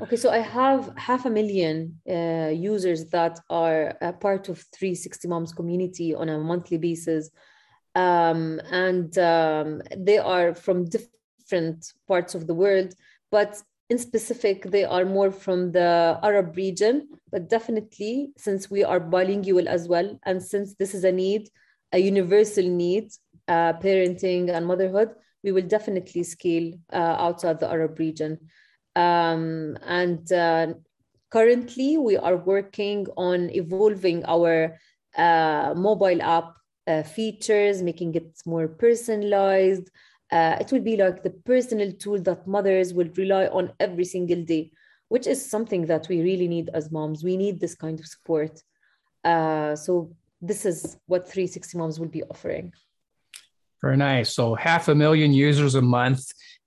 okay 0.00 0.16
so 0.16 0.30
i 0.30 0.38
have 0.38 0.92
half 0.96 1.26
a 1.26 1.30
million 1.30 2.00
uh, 2.08 2.50
users 2.72 3.04
that 3.06 3.38
are 3.50 3.94
a 4.00 4.12
part 4.12 4.48
of 4.48 4.64
360 4.74 5.28
moms 5.28 5.52
community 5.52 6.14
on 6.14 6.28
a 6.30 6.38
monthly 6.38 6.78
basis 6.78 7.30
um, 7.94 8.60
and 8.70 9.16
um, 9.18 9.80
they 9.96 10.18
are 10.18 10.54
from 10.54 10.84
different 10.84 11.12
parts 12.08 12.34
of 12.34 12.46
the 12.46 12.54
world 12.54 12.94
but 13.30 13.60
in 13.88 13.98
specific, 13.98 14.64
they 14.64 14.84
are 14.84 15.04
more 15.04 15.30
from 15.30 15.70
the 15.70 16.18
Arab 16.22 16.56
region, 16.56 17.08
but 17.30 17.48
definitely 17.48 18.32
since 18.36 18.68
we 18.70 18.82
are 18.82 18.98
bilingual 18.98 19.68
as 19.68 19.86
well, 19.86 20.18
and 20.24 20.42
since 20.42 20.74
this 20.74 20.92
is 20.94 21.04
a 21.04 21.12
need, 21.12 21.48
a 21.92 21.98
universal 21.98 22.64
need, 22.64 23.12
uh, 23.46 23.74
parenting 23.74 24.50
and 24.50 24.66
motherhood, 24.66 25.10
we 25.44 25.52
will 25.52 25.66
definitely 25.66 26.24
scale 26.24 26.72
uh, 26.92 27.16
outside 27.20 27.60
the 27.60 27.70
Arab 27.70 27.98
region. 28.00 28.38
Um, 28.96 29.78
and 29.86 30.32
uh, 30.32 30.74
currently, 31.30 31.96
we 31.96 32.16
are 32.16 32.36
working 32.36 33.06
on 33.16 33.50
evolving 33.50 34.24
our 34.24 34.78
uh, 35.16 35.74
mobile 35.76 36.22
app 36.22 36.54
uh, 36.88 37.04
features, 37.04 37.82
making 37.82 38.16
it 38.16 38.32
more 38.44 38.66
personalized, 38.66 39.90
uh, 40.32 40.56
it 40.60 40.72
will 40.72 40.80
be 40.80 40.96
like 40.96 41.22
the 41.22 41.30
personal 41.30 41.92
tool 41.92 42.20
that 42.22 42.46
mothers 42.46 42.92
will 42.92 43.08
rely 43.16 43.46
on 43.46 43.72
every 43.78 44.04
single 44.04 44.42
day, 44.42 44.70
which 45.08 45.26
is 45.26 45.48
something 45.48 45.86
that 45.86 46.08
we 46.08 46.20
really 46.22 46.48
need 46.48 46.70
as 46.74 46.90
moms. 46.90 47.22
We 47.22 47.36
need 47.36 47.60
this 47.60 47.74
kind 47.74 47.98
of 47.98 48.06
support. 48.06 48.62
Uh, 49.24 49.76
so 49.76 50.10
this 50.40 50.64
is 50.64 50.98
what 51.06 51.28
360 51.28 51.78
Moms 51.78 51.98
will 51.98 52.08
be 52.08 52.22
offering. 52.24 52.72
Very 53.80 53.96
nice. 53.96 54.34
So 54.34 54.54
half 54.54 54.88
a 54.88 54.94
million 54.94 55.32
users 55.32 55.74
a 55.74 55.82
month, 55.82 56.24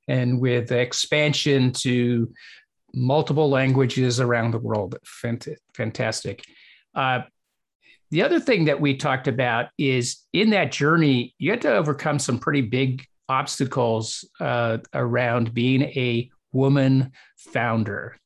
and 0.07 0.39
with 0.39 0.71
expansion 0.71 1.71
to 1.71 2.33
multiple 2.93 3.49
languages 3.49 4.19
around 4.19 4.51
the 4.51 4.59
world. 4.59 4.97
Fantastic. 5.73 6.43
Uh, 6.95 7.21
the 8.11 8.23
other 8.23 8.39
thing 8.39 8.65
that 8.65 8.81
we 8.81 8.97
talked 8.97 9.27
about 9.27 9.67
is 9.77 10.25
in 10.33 10.49
that 10.49 10.71
journey, 10.71 11.35
you 11.37 11.51
had 11.51 11.61
to 11.61 11.75
overcome 11.75 12.17
some 12.17 12.39
pretty 12.39 12.61
big 12.61 13.05
obstacles 13.29 14.27
uh, 14.39 14.79
around 14.93 15.53
being 15.53 15.83
a 15.83 16.29
woman 16.51 17.11
founder 17.37 18.17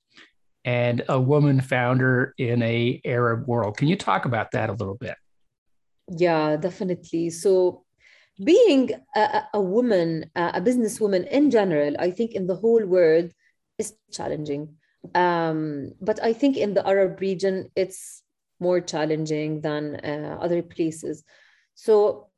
and 0.65 1.03
a 1.09 1.19
woman 1.19 1.59
founder 1.61 2.33
in 2.37 2.61
a 2.63 3.01
Arab 3.05 3.47
world. 3.47 3.77
Can 3.77 3.89
you 3.89 3.97
talk 3.97 4.25
about 4.25 4.51
that 4.51 4.69
a 4.69 4.73
little 4.73 4.95
bit? 4.95 5.15
Yeah, 6.09 6.55
definitely. 6.55 7.29
So 7.29 7.83
being 8.43 8.91
a, 9.15 9.43
a 9.53 9.61
woman, 9.61 10.31
a 10.35 10.61
businesswoman 10.61 11.27
in 11.27 11.51
general, 11.51 11.95
I 11.99 12.11
think 12.11 12.31
in 12.31 12.47
the 12.47 12.55
whole 12.55 12.85
world 12.85 13.31
is 13.77 13.93
challenging. 14.11 14.75
Um, 15.13 15.91
but 15.99 16.23
I 16.23 16.33
think 16.33 16.55
in 16.57 16.73
the 16.73 16.87
Arab 16.87 17.19
region, 17.19 17.69
it's 17.75 18.23
more 18.59 18.79
challenging 18.79 19.61
than 19.61 19.97
uh, 19.97 20.37
other 20.39 20.63
places. 20.63 21.23
So 21.75 22.29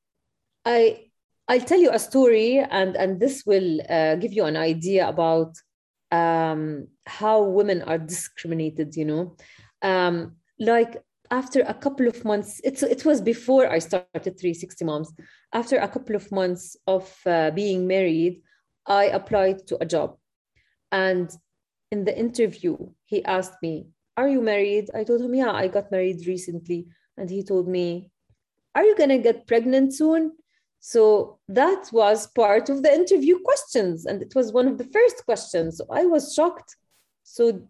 I 0.65 1.11
I'll 1.47 1.61
tell 1.61 1.79
you 1.79 1.91
a 1.91 1.99
story, 1.99 2.57
and, 2.57 2.95
and 2.95 3.19
this 3.19 3.43
will 3.45 3.79
uh, 3.87 4.15
give 4.15 4.33
you 4.33 4.45
an 4.45 4.57
idea 4.57 5.07
about 5.07 5.55
um, 6.11 6.87
how 7.05 7.43
women 7.43 7.83
are 7.83 7.99
discriminated, 7.99 8.95
you 8.95 9.05
know. 9.05 9.35
Um, 9.81 10.37
like 10.59 11.03
after 11.31 11.61
a 11.61 11.73
couple 11.73 12.07
of 12.07 12.23
months, 12.25 12.61
it's, 12.63 12.81
it 12.81 13.05
was 13.05 13.21
before 13.21 13.69
I 13.69 13.79
started 13.79 14.09
360 14.13 14.85
Moms. 14.85 15.13
After 15.53 15.77
a 15.77 15.87
couple 15.87 16.15
of 16.15 16.31
months 16.31 16.77
of 16.87 17.13
uh, 17.25 17.51
being 17.51 17.87
married, 17.87 18.41
I 18.87 19.05
applied 19.05 19.67
to 19.67 19.77
a 19.81 19.85
job. 19.85 20.17
And 20.91 21.29
in 21.91 22.05
the 22.05 22.17
interview, 22.17 22.77
he 23.05 23.23
asked 23.25 23.61
me, 23.61 23.87
Are 24.17 24.27
you 24.27 24.41
married? 24.41 24.89
I 24.95 25.03
told 25.03 25.21
him, 25.21 25.35
Yeah, 25.35 25.51
I 25.51 25.67
got 25.67 25.91
married 25.91 26.25
recently. 26.25 26.87
And 27.17 27.29
he 27.29 27.43
told 27.43 27.67
me, 27.67 28.11
Are 28.73 28.83
you 28.83 28.95
going 28.95 29.09
to 29.09 29.17
get 29.17 29.47
pregnant 29.47 29.93
soon? 29.93 30.33
So 30.87 31.39
that 31.47 31.89
was 31.91 32.27
part 32.27 32.69
of 32.69 32.83
the 32.83 32.93
interview 32.93 33.39
questions. 33.39 34.05
And 34.05 34.21
it 34.21 34.35
was 34.35 34.53
one 34.53 34.67
of 34.67 34.77
the 34.77 34.83
first 34.83 35.25
questions. 35.25 35.77
So 35.77 35.87
I 35.89 36.05
was 36.05 36.35
shocked. 36.35 36.75
So 37.23 37.67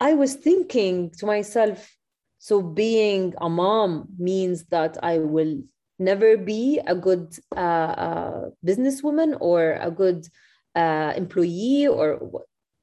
I 0.00 0.14
was 0.14 0.32
thinking 0.32 1.10
to 1.18 1.26
myself, 1.26 1.94
so 2.38 2.62
being 2.62 3.34
a 3.42 3.50
mom 3.50 4.08
means 4.18 4.64
that 4.70 4.96
I 5.02 5.18
will 5.18 5.64
never 5.98 6.38
be 6.38 6.80
a 6.86 6.94
good 6.94 7.36
uh, 7.54 7.94
uh, 8.08 8.44
businesswoman 8.64 9.36
or 9.40 9.72
a 9.82 9.90
good 9.90 10.26
uh, 10.74 11.12
employee 11.14 11.86
or 11.86 12.06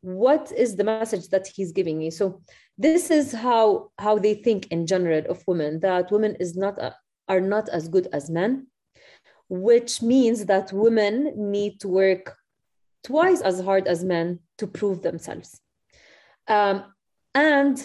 what 0.01 0.51
is 0.51 0.75
the 0.75 0.83
message 0.83 1.29
that 1.29 1.47
he's 1.47 1.71
giving 1.71 1.97
me 1.99 2.09
so 2.09 2.41
this 2.77 3.11
is 3.11 3.33
how 3.33 3.91
how 3.99 4.17
they 4.17 4.33
think 4.33 4.65
in 4.71 4.87
general 4.87 5.21
of 5.29 5.43
women 5.45 5.79
that 5.81 6.09
women 6.11 6.35
is 6.39 6.55
not 6.55 6.75
a, 6.79 6.95
are 7.27 7.41
not 7.41 7.69
as 7.69 7.87
good 7.87 8.07
as 8.13 8.29
men 8.29 8.65
which 9.51 10.01
means 10.01 10.45
that 10.45 10.71
women 10.71 11.33
need 11.35 11.77
to 11.81 11.89
work 11.89 12.37
twice 13.03 13.41
as 13.41 13.59
hard 13.59 13.85
as 13.85 14.01
men 14.01 14.39
to 14.57 14.65
prove 14.65 15.01
themselves. 15.01 15.59
Um, 16.47 16.85
and 17.35 17.75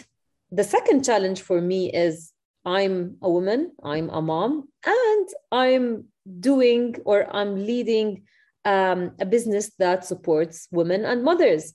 the 0.53 0.63
second 0.63 1.05
challenge 1.05 1.43
for 1.43 1.61
me 1.61 1.93
is 1.93 2.33
I'm 2.65 3.17
a 3.21 3.29
woman, 3.29 3.73
I'm 3.83 4.11
a 4.11 4.23
mom, 4.23 4.69
and 4.87 5.29
I'm 5.51 6.05
doing 6.39 6.95
or 7.05 7.27
I'm 7.35 7.67
leading 7.67 8.23
um, 8.65 9.17
a 9.19 9.27
business 9.27 9.73
that 9.81 10.05
supports 10.05 10.69
women 10.71 11.05
and 11.05 11.25
mothers. 11.25 11.75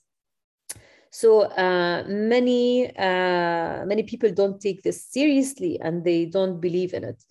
So 1.11 1.41
uh, 1.41 2.05
many 2.07 2.95
uh, 2.95 3.83
many 3.85 4.03
people 4.03 4.31
don't 4.31 4.61
take 4.61 4.83
this 4.83 5.05
seriously 5.05 5.81
and 5.81 6.05
they 6.05 6.27
don't 6.27 6.61
believe 6.61 6.93
in 6.93 7.03
it. 7.03 7.21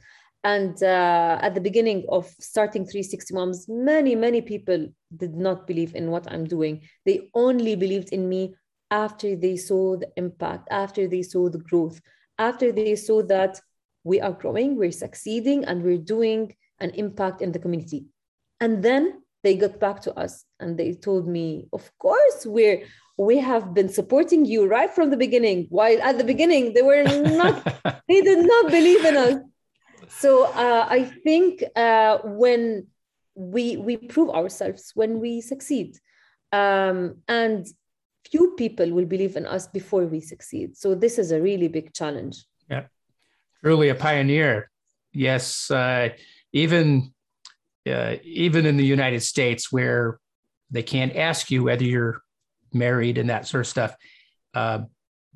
And 0.43 0.83
uh, 0.83 1.39
at 1.43 1.55
the 1.55 1.61
beginning 1.61 2.07
of 2.09 2.27
starting 2.41 2.85
360 2.85 3.35
Moms, 3.35 3.67
many 3.69 4.15
many 4.15 4.41
people 4.41 4.89
did 5.17 5.35
not 5.35 5.67
believe 5.67 5.95
in 5.95 6.11
what 6.11 6.31
I'm 6.33 6.45
doing. 6.45 6.83
They 7.05 7.29
only 7.35 7.77
believed 7.77 8.11
in 8.11 8.29
me 8.29 8.55
after 8.91 9.37
they 9.37 9.57
saw 9.57 9.97
the 9.97 10.09
impact, 10.17 10.69
after 10.71 11.07
they 11.07 11.23
saw 11.23 11.49
the 11.49 11.59
growth, 11.59 12.01
after 12.39 12.73
they 12.73 12.97
saw 12.97 13.23
that 13.25 13.61
we 14.03 14.21
are 14.21 14.33
growing, 14.33 14.77
we're 14.77 14.93
succeeding, 14.93 15.65
and 15.67 15.83
we're 15.83 15.99
doing 15.99 16.55
an 16.81 16.91
impact 16.91 17.43
in 17.43 17.53
the 17.53 17.59
community. 17.59 18.07
And 18.61 18.83
then 18.83 19.23
they 19.43 19.57
got 19.57 19.79
back 19.79 20.01
to 20.03 20.15
us 20.19 20.45
and 20.59 20.79
they 20.79 20.95
told 20.95 21.27
me, 21.27 21.67
of 21.73 21.91
course, 21.99 22.47
we're 22.47 22.85
we 23.17 23.37
have 23.37 23.75
been 23.75 23.91
supporting 23.91 24.47
you 24.47 24.67
right 24.67 24.91
from 24.91 25.11
the 25.11 25.17
beginning. 25.17 25.67
While 25.69 26.01
at 26.01 26.17
the 26.17 26.25
beginning 26.25 26.73
they 26.73 26.81
were 26.81 27.05
not, 27.05 27.63
they 28.09 28.23
did 28.23 28.47
not 28.47 28.71
believe 28.71 29.05
in 29.05 29.17
us. 29.17 29.35
So 30.11 30.45
uh, 30.45 30.87
I 30.89 31.05
think 31.05 31.63
uh, 31.77 32.19
when 32.25 32.87
we 33.35 33.77
we 33.77 33.97
prove 33.97 34.31
ourselves, 34.31 34.93
when 34.95 35.21
we 35.21 35.41
succeed, 35.41 35.99
um, 36.53 37.23
and 37.29 37.67
few 38.31 38.55
people 38.57 38.91
will 38.91 39.07
believe 39.07 39.37
in 39.37 39.47
us 39.47 39.67
before 39.67 40.05
we 40.07 40.21
succeed. 40.21 40.77
So 40.77 40.95
this 40.95 41.19
is 41.19 41.33
a 41.33 41.41
really 41.41 41.69
big 41.69 41.95
challenge. 41.95 42.45
Yeah, 42.69 42.85
truly 43.63 43.89
a 43.89 43.95
pioneer. 43.95 44.71
Yes, 45.13 45.71
uh, 45.71 46.11
even 46.53 47.15
uh, 47.89 48.17
even 48.23 48.67
in 48.67 48.77
the 48.77 48.85
United 48.85 49.23
States, 49.23 49.73
where 49.73 50.19
they 50.71 50.83
can't 50.83 51.17
ask 51.17 51.51
you 51.51 51.65
whether 51.65 51.85
you're 51.85 52.23
married 52.73 53.19
and 53.19 53.31
that 53.31 53.47
sort 53.47 53.63
of 53.63 53.67
stuff, 53.67 53.97
uh, 54.55 54.81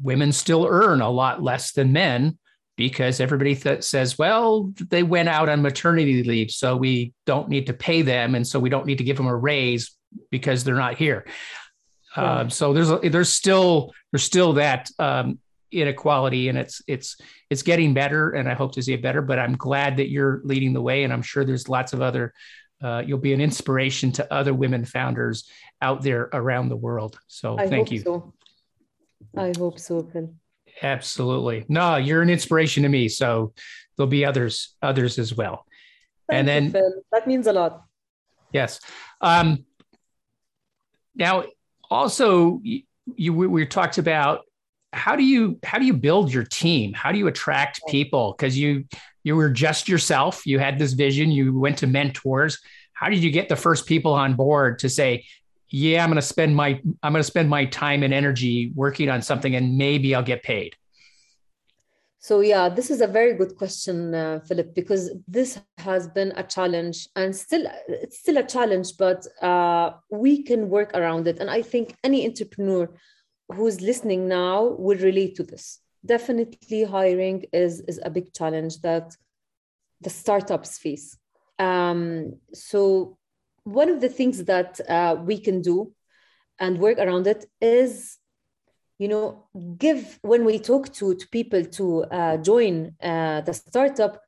women 0.03 0.33
still 0.33 0.67
earn 0.69 1.01
a 1.01 1.11
lot 1.11 1.43
less 1.43 1.73
than 1.73 1.93
men 1.93 2.39
because 2.77 3.21
everybody 3.21 3.55
th- 3.55 3.85
says, 3.85 4.19
well, 4.19 4.73
they 4.91 5.03
went 5.03 5.29
out 5.29 5.49
on 5.49 5.63
maternity 5.63 6.23
leave, 6.23 6.51
so 6.51 6.77
we 6.77 7.13
don't 7.27 7.49
need 7.49 7.67
to 7.67 7.73
pay 7.73 8.03
them, 8.03 8.35
and 8.35 8.47
so 8.47 8.59
we 8.59 8.69
don't 8.69 8.87
need 8.87 8.99
to 8.99 9.05
give 9.05 9.17
them 9.17 9.27
a 9.27 9.37
raise 9.37 9.97
because 10.31 10.65
they're 10.65 10.75
not 10.75 10.97
here. 10.97 11.27
Um, 12.17 12.51
so 12.51 12.73
there's 12.73 12.91
there's 13.11 13.33
still 13.33 13.93
there's 14.13 14.23
still 14.23 14.55
that 14.55 14.91
um, 14.99 15.39
inequality, 15.73 16.49
and 16.49 16.59
it's 16.59 16.83
it's 16.87 17.17
it's 17.51 17.63
getting 17.63 17.95
better, 17.95 18.31
and 18.31 18.49
I 18.49 18.55
hope 18.55 18.73
to 18.75 18.83
see 18.83 18.93
it 18.95 19.03
better. 19.03 19.23
But 19.23 19.39
I'm 19.39 19.57
glad 19.57 19.97
that 19.97 20.11
you're 20.11 20.41
leading 20.45 20.73
the 20.73 20.83
way, 20.83 21.05
and 21.05 21.13
I'm 21.13 21.23
sure 21.23 21.45
there's 21.45 21.69
lots 21.69 21.93
of 21.93 22.03
other. 22.03 22.33
Uh, 22.83 23.03
you'll 23.05 23.19
be 23.19 23.33
an 23.33 23.41
inspiration 23.41 24.13
to 24.13 24.33
other 24.33 24.53
women 24.53 24.85
founders 24.85 25.49
out 25.81 26.03
there 26.03 26.29
around 26.33 26.69
the 26.69 26.77
world. 26.77 27.19
So 27.29 27.59
I 27.59 27.67
thank 27.69 27.91
you. 27.91 28.01
So. 28.01 28.35
I 29.37 29.53
hope 29.57 29.79
so, 29.79 30.03
Phil. 30.03 30.35
Absolutely. 30.83 31.65
No, 31.69 31.97
you're 31.97 32.23
an 32.23 32.31
inspiration 32.31 32.83
to 32.83 32.89
me. 32.89 33.09
So 33.09 33.53
there'll 33.97 34.11
be 34.11 34.25
others 34.25 34.75
others 34.83 35.19
as 35.19 35.35
well. 35.35 35.67
Thank 36.29 36.39
and 36.39 36.49
then 36.49 36.65
you, 36.65 36.71
Phil. 36.71 37.03
that 37.13 37.27
means 37.27 37.47
a 37.47 37.53
lot. 37.53 37.85
Yes. 38.53 38.81
Um, 39.21 39.65
now, 41.15 41.45
also 41.91 42.61
you, 42.63 42.83
you 43.15 43.33
we 43.33 43.67
talked 43.67 43.99
about 43.99 44.41
how 44.93 45.17
do 45.17 45.23
you 45.23 45.59
how 45.65 45.79
do 45.79 45.85
you 45.85 45.93
build 45.93 46.33
your 46.33 46.45
team 46.45 46.93
how 46.93 47.13
do 47.13 47.19
you 47.19 47.27
attract 47.27 47.81
people 47.89 48.35
because 48.37 48.57
you 48.57 48.85
you 49.23 49.37
were 49.37 49.51
just 49.51 49.89
yourself 49.89 50.47
you 50.47 50.59
had 50.59 50.79
this 50.79 50.93
vision 50.93 51.31
you 51.31 51.59
went 51.59 51.79
to 51.79 51.87
mentors 51.87 52.59
how 52.93 53.09
did 53.09 53.19
you 53.19 53.31
get 53.31 53.49
the 53.49 53.57
first 53.57 53.87
people 53.87 54.13
on 54.13 54.35
board 54.35 54.79
to 54.79 54.89
say 54.89 55.25
yeah 55.75 56.03
i'm 56.03 56.09
going 56.09 56.17
to 56.17 56.23
spend 56.23 56.55
my 56.55 56.81
i'm 57.03 57.13
going 57.13 57.21
to 57.21 57.33
spend 57.35 57.49
my 57.51 57.65
time 57.65 58.03
and 58.05 58.15
energy 58.15 58.73
working 58.75 59.09
on 59.11 59.21
something 59.21 59.57
and 59.57 59.77
maybe 59.77 60.15
i'll 60.15 60.23
get 60.35 60.43
paid 60.43 60.75
so 62.25 62.41
yeah, 62.41 62.71
this 62.71 62.91
is 62.91 63.03
a 63.03 63.07
very 63.07 63.35
good 63.35 63.55
question, 63.55 64.15
uh, 64.15 64.41
Philip, 64.49 64.75
because 64.75 65.11
this 65.29 65.61
has 65.77 66.09
been 66.09 66.33
a 66.37 66.43
challenge 66.43 67.07
and 67.17 67.37
still 67.37 67.67
it's 67.87 68.21
still 68.21 68.39
a 68.39 68.43
challenge, 68.43 68.97
but 68.97 69.27
uh, 69.43 69.91
we 70.11 70.43
can 70.43 70.71
work 70.71 70.93
around 70.95 71.29
it. 71.29 71.39
And 71.39 71.51
I 71.51 71.61
think 71.61 71.95
any 72.03 72.27
entrepreneur 72.27 72.89
who's 73.53 73.83
listening 73.83 74.27
now 74.27 74.63
will 74.63 74.97
relate 74.97 75.35
to 75.37 75.43
this. 75.43 75.81
Definitely, 76.07 76.85
hiring 76.85 77.45
is 77.53 77.83
is 77.91 78.01
a 78.03 78.09
big 78.09 78.33
challenge 78.33 78.81
that 78.81 79.15
the 80.01 80.09
startups 80.09 80.79
face. 80.79 81.19
Um, 81.59 82.37
so 82.55 83.19
one 83.65 83.89
of 83.89 84.01
the 84.01 84.09
things 84.09 84.45
that 84.45 84.81
uh, 84.89 85.17
we 85.21 85.39
can 85.39 85.61
do 85.61 85.93
and 86.59 86.79
work 86.79 86.99
around 86.99 87.27
it 87.27 87.47
is 87.61 88.19
you 88.99 89.09
know 89.09 89.47
give 89.77 90.19
when 90.23 90.45
we 90.45 90.59
talk 90.59 90.93
to, 90.93 91.15
to 91.15 91.29
people 91.29 91.65
to 91.65 92.05
uh, 92.05 92.37
join 92.39 92.95
uh, 93.03 93.41
the 93.41 93.53
startup 93.53 94.21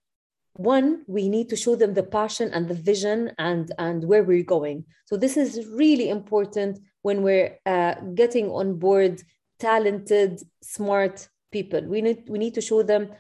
one 0.57 1.03
we 1.07 1.29
need 1.29 1.49
to 1.51 1.57
show 1.57 1.77
them 1.77 1.94
the 1.94 2.03
passion 2.03 2.51
and 2.53 2.68
the 2.68 2.75
vision 2.75 3.31
and 3.38 3.72
and 3.79 4.05
where 4.05 4.25
we're 4.25 4.42
going. 4.42 4.85
So 5.05 5.16
this 5.16 5.37
is 5.37 5.66
really 5.68 6.09
important 6.09 6.79
when 7.03 7.22
we're 7.22 7.59
uh, 7.66 7.94
getting 8.14 8.51
on 8.51 8.79
board 8.79 9.22
talented 9.59 10.42
smart 10.62 11.29
people. 11.53 11.83
We 11.83 12.01
need 12.01 12.29
we 12.29 12.38
need 12.38 12.55
to 12.55 12.61
show 12.61 12.83
them 12.83 13.11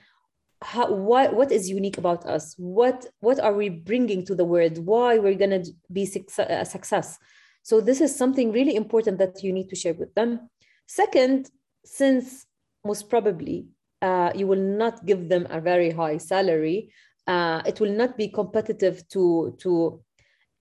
how 0.62 0.90
what 0.90 1.34
what 1.34 1.52
is 1.52 1.68
unique 1.68 1.98
about 1.98 2.24
us? 2.26 2.54
What 2.56 3.06
what 3.20 3.38
are 3.40 3.52
we 3.52 3.68
bringing 3.68 4.24
to 4.26 4.34
the 4.34 4.44
world? 4.44 4.78
Why 4.78 5.18
we're 5.18 5.34
going 5.34 5.62
to 5.62 5.70
be 5.92 6.08
a 6.38 6.64
success? 6.64 7.18
So 7.62 7.80
this 7.80 8.00
is 8.00 8.14
something 8.14 8.52
really 8.52 8.76
important 8.76 9.18
that 9.18 9.42
you 9.42 9.52
need 9.52 9.68
to 9.70 9.76
share 9.76 9.94
with 9.94 10.14
them. 10.14 10.48
Second, 10.86 11.50
since 11.84 12.46
most 12.84 13.10
probably 13.10 13.66
uh, 14.02 14.30
you 14.34 14.46
will 14.46 14.60
not 14.60 15.04
give 15.04 15.28
them 15.28 15.46
a 15.50 15.60
very 15.60 15.90
high 15.90 16.18
salary, 16.18 16.92
uh, 17.26 17.62
it 17.66 17.80
will 17.80 17.92
not 17.92 18.16
be 18.16 18.28
competitive 18.28 19.06
to, 19.08 19.56
to 19.58 20.00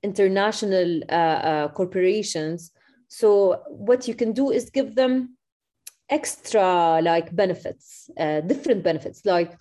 international 0.04 1.02
uh, 1.10 1.40
uh 1.52 1.68
corporations. 1.70 2.72
So 3.08 3.62
what 3.70 4.08
you 4.08 4.16
can 4.16 4.34
do 4.34 4.52
is 4.52 4.70
give 4.70 4.96
them 4.96 5.38
extra 6.10 7.02
like 7.02 7.36
benefits, 7.36 8.10
uh, 8.18 8.42
different 8.42 8.84
benefits 8.84 9.26
like 9.26 9.56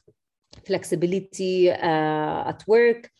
flexibility 0.66 1.70
uh, 1.70 2.48
at 2.48 2.64
work, 2.66 3.10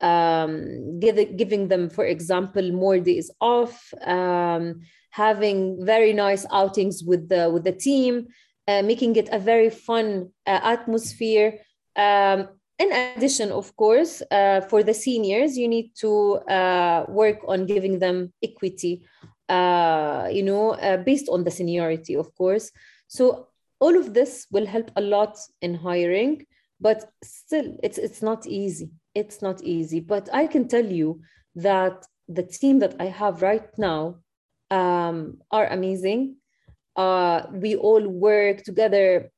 um, 0.00 0.98
give, 1.00 1.36
giving 1.36 1.68
them, 1.68 1.88
for 1.88 2.04
example, 2.04 2.72
more 2.72 2.98
days 2.98 3.30
off, 3.40 3.92
um, 4.04 4.80
having 5.10 5.84
very 5.84 6.12
nice 6.12 6.44
outings 6.50 7.02
with 7.04 7.28
the 7.28 7.50
with 7.50 7.64
the 7.64 7.72
team, 7.72 8.26
uh, 8.68 8.82
making 8.82 9.16
it 9.16 9.28
a 9.30 9.38
very 9.38 9.70
fun 9.70 10.30
uh, 10.46 10.60
atmosphere. 10.62 11.58
Um, 11.96 12.48
in 12.78 12.90
addition, 12.90 13.52
of 13.52 13.76
course, 13.76 14.22
uh, 14.30 14.62
for 14.62 14.82
the 14.82 14.94
seniors, 14.94 15.56
you 15.56 15.68
need 15.68 15.94
to 15.96 16.34
uh, 16.50 17.04
work 17.08 17.38
on 17.46 17.66
giving 17.66 18.00
them 18.00 18.32
equity, 18.42 19.06
uh, 19.48 20.28
you 20.32 20.42
know, 20.42 20.76
based 21.04 21.28
on 21.28 21.44
the 21.44 21.50
seniority, 21.50 22.16
of 22.16 22.34
course. 22.34 22.72
So 23.06 23.48
all 23.78 23.96
of 23.96 24.14
this 24.14 24.46
will 24.50 24.66
help 24.66 24.90
a 24.96 25.00
lot 25.00 25.38
in 25.60 25.74
hiring, 25.74 26.46
but 26.82 27.10
still, 27.22 27.76
it's 27.82 27.96
it's 27.96 28.22
not 28.22 28.46
easy. 28.46 28.90
It's 29.14 29.40
not 29.40 29.62
easy. 29.62 30.00
But 30.00 30.28
I 30.32 30.46
can 30.46 30.66
tell 30.66 30.84
you 30.84 31.20
that 31.54 32.04
the 32.28 32.42
team 32.42 32.80
that 32.80 32.96
I 32.98 33.06
have 33.06 33.40
right 33.40 33.68
now 33.78 34.16
um, 34.70 35.38
are 35.50 35.68
amazing. 35.68 36.36
Uh, 36.96 37.42
we 37.52 37.76
all 37.76 38.06
work 38.06 38.64
together 38.64 39.30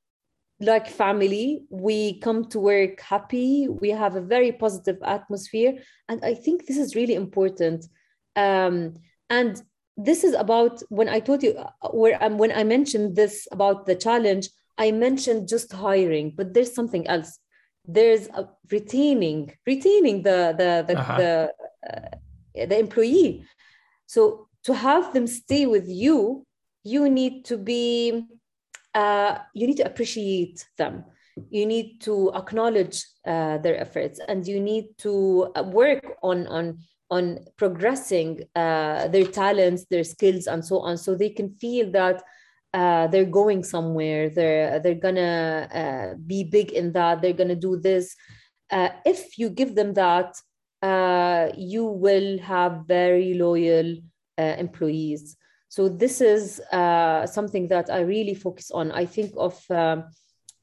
like 0.60 0.88
family. 0.88 1.64
We 1.68 2.20
come 2.20 2.46
to 2.46 2.58
work 2.60 3.00
happy. 3.00 3.68
We 3.68 3.90
have 3.90 4.16
a 4.16 4.20
very 4.20 4.52
positive 4.52 4.98
atmosphere. 5.04 5.74
And 6.08 6.24
I 6.24 6.34
think 6.34 6.66
this 6.66 6.78
is 6.78 6.96
really 6.96 7.14
important. 7.14 7.84
Um, 8.36 8.94
and 9.28 9.60
this 9.96 10.24
is 10.24 10.34
about 10.34 10.82
when 10.88 11.08
I 11.08 11.20
told 11.20 11.42
you, 11.42 11.52
uh, 11.56 11.88
where 11.90 12.22
um, 12.22 12.38
when 12.38 12.52
I 12.52 12.64
mentioned 12.64 13.16
this 13.16 13.46
about 13.52 13.86
the 13.86 13.94
challenge, 13.94 14.48
I 14.76 14.90
mentioned 14.90 15.48
just 15.48 15.72
hiring, 15.72 16.34
but 16.36 16.54
there's 16.54 16.74
something 16.74 17.06
else. 17.06 17.38
There's 17.86 18.28
a 18.28 18.48
retaining, 18.70 19.52
retaining 19.66 20.22
the 20.22 20.54
the 20.56 20.84
the 20.88 20.98
uh-huh. 20.98 21.18
the, 21.18 21.52
uh, 21.90 22.66
the 22.66 22.78
employee. 22.78 23.44
So 24.06 24.48
to 24.64 24.74
have 24.74 25.12
them 25.12 25.26
stay 25.26 25.66
with 25.66 25.88
you 25.88 26.46
you 26.84 27.08
need 27.08 27.44
to 27.46 27.56
be 27.56 28.26
uh, 28.94 29.38
you 29.54 29.66
need 29.66 29.78
to 29.78 29.86
appreciate 29.86 30.66
them 30.76 31.04
you 31.50 31.66
need 31.66 32.00
to 32.00 32.32
acknowledge 32.34 33.04
uh, 33.26 33.58
their 33.58 33.76
efforts 33.80 34.20
and 34.28 34.46
you 34.46 34.60
need 34.60 34.86
to 34.98 35.50
uh, 35.56 35.62
work 35.62 36.16
on 36.22 36.46
on 36.46 36.78
on 37.10 37.38
progressing 37.56 38.42
uh, 38.56 39.06
their 39.08 39.26
talents, 39.26 39.84
their 39.90 40.02
skills, 40.02 40.46
and 40.46 40.64
so 40.64 40.80
on, 40.80 40.96
so 40.96 41.14
they 41.14 41.28
can 41.28 41.50
feel 41.50 41.90
that 41.90 42.22
uh, 42.74 43.06
they're 43.06 43.24
going 43.40 43.62
somewhere. 43.62 44.28
They're 44.28 44.80
they're 44.80 45.02
gonna 45.06 45.68
uh, 45.72 46.18
be 46.26 46.42
big 46.42 46.72
in 46.72 46.92
that. 46.92 47.22
They're 47.22 47.40
gonna 47.40 47.54
do 47.54 47.78
this. 47.78 48.16
Uh, 48.70 48.88
if 49.06 49.38
you 49.38 49.48
give 49.48 49.76
them 49.76 49.94
that, 49.94 50.34
uh, 50.82 51.50
you 51.56 51.84
will 51.86 52.38
have 52.40 52.84
very 52.86 53.34
loyal 53.34 53.96
uh, 54.36 54.56
employees. 54.58 55.36
So 55.68 55.88
this 55.88 56.20
is 56.20 56.60
something 56.70 57.68
that 57.68 57.90
I 57.90 58.00
really 58.00 58.34
focus 58.34 58.70
on. 58.70 58.90
I 58.92 59.06
think 59.06 59.32
of. 59.36 59.58
Um, 59.70 60.04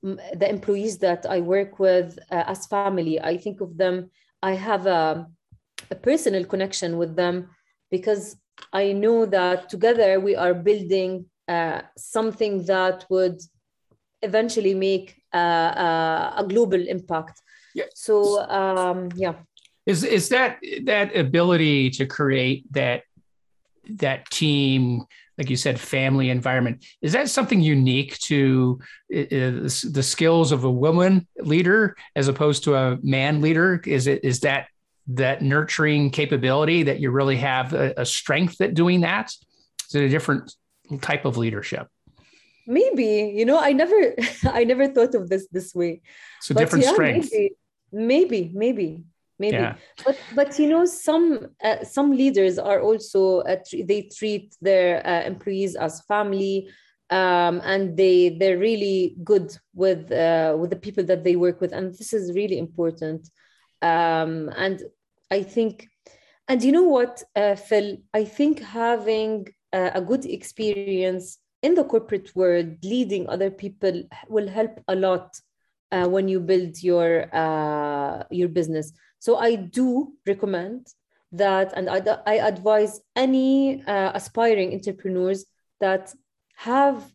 the 0.03 0.49
employees 0.49 0.97
that 0.97 1.27
I 1.29 1.41
work 1.41 1.77
with 1.77 2.17
as 2.31 2.65
family, 2.65 3.21
I 3.21 3.37
think 3.37 3.61
of 3.61 3.77
them. 3.77 4.09
I 4.41 4.53
have 4.53 4.87
a 4.87 5.27
a 5.91 5.95
personal 5.95 6.45
connection 6.45 6.97
with 6.97 7.15
them 7.15 7.49
because 7.91 8.35
I 8.73 8.93
know 8.93 9.25
that 9.25 9.69
together 9.69 10.19
we 10.19 10.35
are 10.35 10.53
building 10.53 11.25
uh, 11.47 11.81
something 11.97 12.65
that 12.65 13.05
would 13.09 13.41
eventually 14.21 14.73
make 14.73 15.21
uh, 15.33 15.37
uh, 15.37 16.33
a 16.37 16.45
global 16.47 16.87
impact. 16.87 17.41
Yeah. 17.73 17.85
So 17.93 18.41
um, 18.49 19.09
yeah. 19.15 19.35
Is 19.85 20.03
is 20.03 20.29
that 20.29 20.59
that 20.83 21.15
ability 21.15 21.89
to 21.91 22.05
create 22.05 22.71
that 22.73 23.03
that 23.97 24.29
team, 24.29 25.05
like 25.37 25.49
you 25.49 25.55
said, 25.55 25.79
family 25.79 26.29
environment? 26.29 26.85
Is 27.01 27.13
that 27.13 27.29
something 27.29 27.61
unique 27.61 28.17
to 28.19 28.79
the 29.09 30.03
skills 30.03 30.51
of 30.51 30.63
a 30.63 30.71
woman 30.71 31.27
leader 31.39 31.95
as 32.15 32.27
opposed 32.27 32.63
to 32.65 32.75
a 32.75 32.99
man 33.01 33.41
leader? 33.41 33.81
Is 33.85 34.05
it 34.07 34.23
is 34.23 34.41
that 34.41 34.67
that 35.07 35.41
nurturing 35.41 36.11
capability 36.11 36.83
that 36.83 36.99
you 36.99 37.09
really 37.09 37.37
have 37.37 37.73
a, 37.73 37.93
a 37.97 38.05
strength 38.05 38.61
at 38.61 38.75
doing 38.75 39.01
that? 39.01 39.33
Is 39.87 39.95
it 39.95 40.03
a 40.03 40.09
different 40.09 40.53
type 40.99 41.25
of 41.25 41.37
leadership? 41.37 41.87
Maybe, 42.67 43.33
you 43.35 43.45
know, 43.45 43.59
I 43.59 43.73
never 43.73 44.15
I 44.45 44.63
never 44.63 44.87
thought 44.87 45.15
of 45.15 45.29
this 45.29 45.47
this 45.51 45.73
way. 45.73 46.01
So 46.41 46.53
but 46.53 46.61
different 46.61 46.85
yeah, 46.85 46.93
strength. 46.93 47.29
Maybe, 47.31 47.55
maybe, 47.91 48.51
maybe. 48.53 49.03
maybe. 49.39 49.57
Yeah. 49.57 49.75
But 50.05 50.17
but 50.35 50.59
you 50.59 50.67
know, 50.69 50.85
some 50.85 51.47
uh, 51.63 51.83
some 51.83 52.11
leaders 52.11 52.57
are 52.59 52.81
also 52.81 53.39
uh, 53.39 53.57
they 53.85 54.09
treat 54.17 54.55
their 54.61 55.05
uh, 55.05 55.23
employees 55.23 55.75
as 55.75 56.01
family. 56.01 56.69
Um, 57.09 57.59
and 57.65 57.97
they 57.97 58.37
they're 58.39 58.57
really 58.57 59.17
good 59.21 59.53
with 59.75 60.09
uh, 60.13 60.55
with 60.57 60.69
the 60.69 60.77
people 60.77 61.03
that 61.03 61.25
they 61.25 61.35
work 61.35 61.59
with, 61.59 61.73
and 61.73 61.91
this 61.91 62.13
is 62.13 62.33
really 62.33 62.57
important. 62.57 63.27
Um, 63.81 64.49
and 64.55 64.81
I 65.29 65.43
think, 65.43 65.89
and 66.47 66.63
you 66.63 66.71
know 66.71 66.83
what, 66.83 67.23
uh, 67.35 67.55
Phil, 67.55 67.97
I 68.13 68.25
think 68.25 68.61
having 68.61 69.47
uh, 69.73 69.91
a 69.93 70.01
good 70.01 70.25
experience 70.25 71.37
in 71.61 71.75
the 71.75 71.83
corporate 71.83 72.35
world, 72.35 72.77
leading 72.83 73.29
other 73.29 73.51
people 73.51 74.03
will 74.27 74.47
help 74.47 74.79
a 74.87 74.95
lot 74.95 75.35
uh, 75.91 76.07
when 76.07 76.27
you 76.27 76.39
build 76.39 76.81
your 76.81 77.33
uh, 77.35 78.23
your 78.31 78.49
business. 78.49 78.91
So 79.19 79.37
I 79.37 79.55
do 79.55 80.13
recommend 80.25 80.87
that, 81.31 81.73
and 81.75 81.89
I, 81.89 82.01
I 82.25 82.35
advise 82.47 83.01
any 83.15 83.83
uh, 83.83 84.11
aspiring 84.13 84.73
entrepreneurs 84.73 85.45
that 85.79 86.13
have 86.55 87.11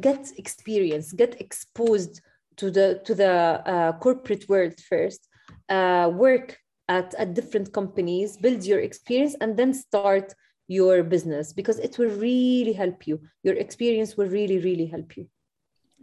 get 0.00 0.32
experience, 0.38 1.12
get 1.12 1.40
exposed 1.40 2.20
to 2.56 2.70
the 2.70 3.00
to 3.04 3.14
the 3.14 3.32
uh, 3.66 3.92
corporate 3.98 4.48
world 4.48 4.74
first, 4.88 5.28
work 5.68 6.56
at, 6.88 7.14
at 7.14 7.34
different 7.34 7.72
companies, 7.72 8.36
build 8.36 8.64
your 8.64 8.80
experience, 8.80 9.36
and 9.40 9.56
then 9.56 9.72
start 9.72 10.34
your 10.70 11.02
business 11.02 11.52
because 11.52 11.80
it 11.80 11.98
will 11.98 12.10
really 12.10 12.72
help 12.72 13.08
you. 13.08 13.20
Your 13.42 13.56
experience 13.56 14.16
will 14.16 14.28
really, 14.28 14.58
really 14.58 14.86
help 14.86 15.16
you. 15.16 15.26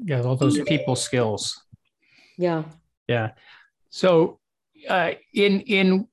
Yeah, 0.04 0.22
all 0.24 0.36
those 0.36 0.60
people 0.64 0.98
skills. 0.98 1.64
Yeah. 2.38 2.66
Yeah. 3.08 3.32
So, 3.90 4.40
uh, 4.90 5.12
in 5.34 5.62
in 5.62 6.08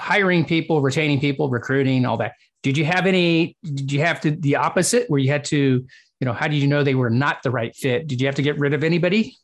hiring 0.00 0.44
people, 0.44 0.82
retaining 0.82 1.20
people, 1.20 1.48
recruiting, 1.50 2.04
all 2.04 2.16
that. 2.16 2.32
Did 2.64 2.76
you 2.76 2.84
have 2.84 3.06
any? 3.06 3.56
Did 3.62 3.92
you 3.92 4.00
have 4.00 4.20
to 4.22 4.32
the 4.32 4.56
opposite 4.56 5.08
where 5.08 5.20
you 5.20 5.30
had 5.30 5.44
to? 5.44 5.86
You 6.20 6.24
know, 6.24 6.32
how 6.32 6.48
did 6.48 6.56
you 6.56 6.66
know 6.66 6.82
they 6.82 6.96
were 6.96 7.10
not 7.10 7.44
the 7.44 7.52
right 7.52 7.74
fit? 7.76 8.08
Did 8.08 8.20
you 8.20 8.26
have 8.26 8.34
to 8.34 8.42
get 8.42 8.58
rid 8.58 8.74
of 8.74 8.82
anybody? 8.82 9.36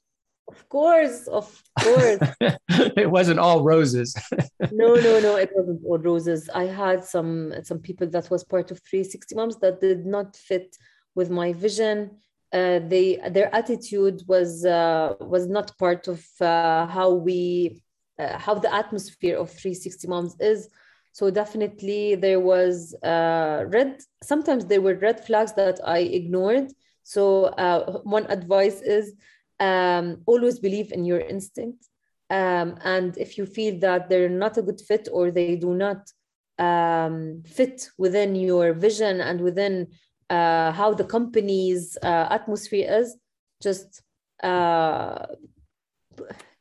Of 0.46 0.68
course, 0.68 1.26
of 1.26 1.62
course. 1.80 2.18
it 2.96 3.10
wasn't 3.10 3.38
all 3.38 3.64
roses. 3.64 4.14
no, 4.72 4.94
no, 4.94 5.18
no, 5.20 5.36
it 5.36 5.50
wasn't 5.54 5.82
all 5.84 5.98
roses. 5.98 6.50
I 6.54 6.64
had 6.64 7.04
some 7.04 7.54
some 7.62 7.78
people 7.78 8.06
that 8.08 8.30
was 8.30 8.44
part 8.44 8.70
of 8.70 8.80
360 8.80 9.34
Moms 9.34 9.56
that 9.58 9.80
did 9.80 10.04
not 10.04 10.36
fit 10.36 10.76
with 11.14 11.30
my 11.30 11.52
vision. 11.52 12.18
Uh, 12.52 12.78
they 12.78 13.18
their 13.30 13.52
attitude 13.54 14.22
was 14.28 14.64
uh, 14.64 15.14
was 15.20 15.46
not 15.48 15.76
part 15.78 16.08
of 16.08 16.24
uh, 16.40 16.86
how 16.86 17.12
we 17.12 17.80
uh, 18.18 18.38
how 18.38 18.54
the 18.54 18.72
atmosphere 18.72 19.38
of 19.38 19.50
360 19.50 20.08
Moms 20.08 20.36
is. 20.40 20.68
So 21.12 21.30
definitely 21.30 22.16
there 22.16 22.40
was 22.40 22.94
uh, 23.02 23.64
red. 23.68 24.02
Sometimes 24.22 24.66
there 24.66 24.82
were 24.82 24.96
red 24.96 25.24
flags 25.24 25.52
that 25.54 25.80
I 25.84 26.00
ignored. 26.00 26.72
So 27.02 27.44
uh, 27.44 28.00
one 28.02 28.26
advice 28.26 28.80
is 28.80 29.14
um, 29.60 30.22
always 30.26 30.58
believe 30.58 30.92
in 30.92 31.04
your 31.04 31.20
instinct. 31.20 31.86
Um, 32.30 32.76
and 32.84 33.16
if 33.18 33.38
you 33.38 33.46
feel 33.46 33.78
that 33.80 34.08
they're 34.08 34.28
not 34.28 34.56
a 34.56 34.62
good 34.62 34.80
fit 34.80 35.08
or 35.12 35.30
they 35.30 35.56
do 35.56 35.74
not 35.74 36.10
um, 36.58 37.42
fit 37.46 37.88
within 37.98 38.34
your 38.34 38.72
vision 38.72 39.20
and 39.20 39.40
within 39.40 39.88
uh, 40.30 40.72
how 40.72 40.94
the 40.94 41.04
company's 41.04 41.98
uh, 42.02 42.28
atmosphere 42.30 42.90
is, 43.00 43.16
just 43.62 44.02
uh, 44.42 45.26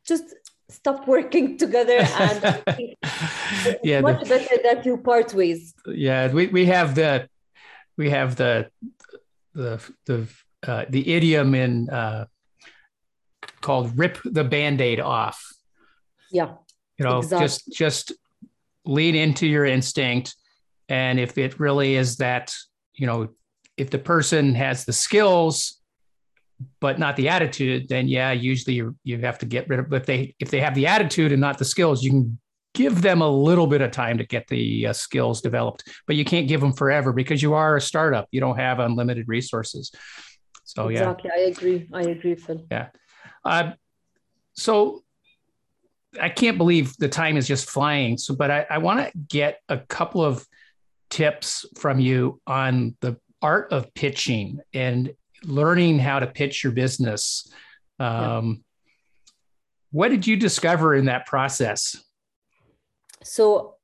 just 0.06 0.36
stop 0.70 1.08
working 1.16 1.58
together 1.58 2.00
and 2.00 2.64
yeah, 3.84 4.02
much 4.02 4.24
the, 4.24 4.30
better 4.30 4.58
that 4.64 4.84
you 4.86 4.98
part 4.98 5.34
ways. 5.34 5.74
Yeah, 5.86 6.32
we, 6.32 6.48
we 6.48 6.66
have 6.66 6.96
the 6.96 7.30
we 7.98 8.10
have 8.10 8.36
the 8.36 8.70
the 9.54 9.82
the 10.06 10.28
uh, 10.68 10.86
the 10.90 11.14
idiom 11.14 11.56
in 11.56 11.90
uh, 11.90 12.26
called 13.64 13.98
rip 13.98 14.20
the 14.24 14.44
band-aid 14.44 15.00
off 15.00 15.44
yeah 16.32 16.54
you 17.00 17.06
know 17.06 17.20
exactly. 17.20 17.48
just 17.48 17.72
just 17.72 18.12
lean 18.86 19.16
into 19.16 19.48
your 19.48 19.66
instinct 19.66 20.36
and 20.90 21.20
if 21.20 21.38
it 21.38 21.60
really 21.60 21.96
is 21.96 22.18
that 22.18 22.54
you 22.94 23.08
know 23.08 23.30
if 23.78 23.90
the 23.90 23.98
person 23.98 24.54
has 24.54 24.86
the 24.86 24.94
skills 24.94 25.80
but 26.80 27.00
not 27.00 27.16
the 27.16 27.30
attitude 27.30 27.88
then 27.90 28.08
yeah 28.08 28.32
usually 28.32 28.76
you, 28.76 28.96
you 29.04 29.18
have 29.20 29.40
to 29.40 29.46
get 29.46 29.68
rid 29.70 29.80
of 29.80 29.90
but 29.90 30.02
if 30.02 30.06
they 30.06 30.36
if 30.40 30.52
they 30.52 30.60
have 30.60 30.76
the 30.76 30.88
attitude 30.88 31.32
and 31.32 31.42
not 31.42 31.58
the 31.58 31.66
skills 31.66 32.04
you 32.04 32.12
can 32.12 32.40
give 32.74 33.02
them 33.02 33.22
a 33.22 33.30
little 33.30 33.68
bit 33.68 33.82
of 33.82 33.92
time 33.92 34.18
to 34.18 34.26
get 34.26 34.48
the 34.48 34.88
uh, 34.88 34.94
skills 34.94 35.42
developed 35.42 35.84
but 36.08 36.16
you 36.16 36.26
can't 36.26 36.48
give 36.48 36.62
them 36.62 36.74
forever 36.74 37.14
because 37.14 37.42
you 37.42 37.54
are 37.54 37.76
a 37.76 37.82
startup 37.82 38.28
you 38.32 38.40
don't 38.40 38.58
have 38.58 38.80
unlimited 38.80 39.28
resources 39.28 39.92
so 40.64 40.90
yeah. 40.90 41.00
exactly. 41.00 41.32
i 41.36 41.40
agree 41.42 41.90
i 41.94 42.02
agree 42.02 42.36
phil 42.36 42.66
yeah 42.72 42.88
uh, 43.46 43.72
so 44.54 45.04
I 46.20 46.30
can't 46.30 46.58
believe 46.58 46.96
the 46.98 47.10
time 47.10 47.38
is 47.38 47.48
just 47.48 47.70
flying. 47.70 48.18
So, 48.18 48.36
but 48.36 48.52
I, 48.52 48.66
I 48.70 48.78
want 48.78 49.00
to 49.00 49.12
get 49.18 49.60
a 49.70 49.80
couple 49.80 50.24
of 50.24 50.46
tips 51.10 51.66
from 51.78 52.00
you 52.00 52.42
on 52.48 52.96
the 53.02 53.18
art 53.42 53.72
of 53.72 53.94
pitching 53.94 54.60
and 54.74 55.14
learning 55.44 56.00
how 56.00 56.20
to 56.20 56.28
pitch 56.28 56.64
your 56.64 56.74
business. 56.74 57.52
Um, 58.00 58.48
yeah. 58.48 58.54
What 59.92 60.10
did 60.10 60.26
you 60.26 60.38
discover 60.38 60.96
in 60.96 61.06
that 61.06 61.26
process? 61.26 61.96
So, 63.24 63.76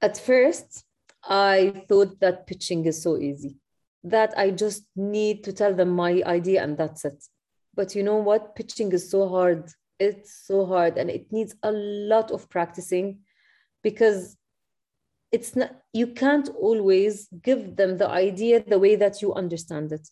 at 0.00 0.18
first, 0.18 0.84
I 1.22 1.84
thought 1.88 2.18
that 2.20 2.46
pitching 2.46 2.84
is 2.86 3.02
so 3.02 3.16
easy, 3.16 3.56
that 4.02 4.34
I 4.36 4.50
just 4.50 4.84
need 4.96 5.44
to 5.44 5.52
tell 5.52 5.74
them 5.74 5.90
my 5.90 6.22
idea 6.26 6.64
and 6.64 6.76
that's 6.76 7.04
it. 7.04 7.24
But 7.74 7.94
you 7.94 8.02
know 8.02 8.16
what? 8.16 8.54
Pitching 8.54 8.92
is 8.92 9.10
so 9.10 9.28
hard. 9.28 9.70
It's 9.98 10.46
so 10.46 10.66
hard 10.66 10.98
and 10.98 11.10
it 11.10 11.30
needs 11.30 11.54
a 11.62 11.70
lot 11.72 12.30
of 12.30 12.48
practicing 12.48 13.20
because 13.82 14.36
it's 15.30 15.56
not 15.56 15.72
you 15.92 16.08
can't 16.08 16.48
always 16.60 17.28
give 17.42 17.76
them 17.76 17.98
the 17.98 18.08
idea 18.08 18.62
the 18.62 18.78
way 18.78 18.96
that 18.96 19.22
you 19.22 19.32
understand 19.34 19.92
it. 19.92 20.08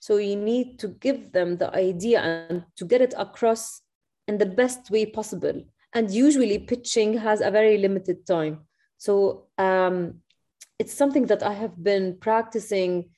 So 0.00 0.16
you 0.16 0.36
need 0.36 0.78
to 0.80 0.88
give 0.88 1.32
them 1.32 1.56
the 1.56 1.74
idea 1.74 2.20
and 2.20 2.64
to 2.76 2.84
get 2.84 3.00
it 3.00 3.14
across 3.16 3.80
in 4.28 4.38
the 4.38 4.46
best 4.46 4.90
way 4.90 5.06
possible. 5.06 5.62
And 5.94 6.10
usually 6.10 6.58
pitching 6.58 7.18
has 7.18 7.40
a 7.40 7.50
very 7.50 7.78
limited 7.78 8.26
time. 8.26 8.66
So 8.98 9.46
um, 9.58 10.20
it's 10.78 10.92
something 10.92 11.26
that 11.26 11.42
I 11.42 11.52
have 11.52 11.82
been 11.82 12.18
practicing 12.20 13.10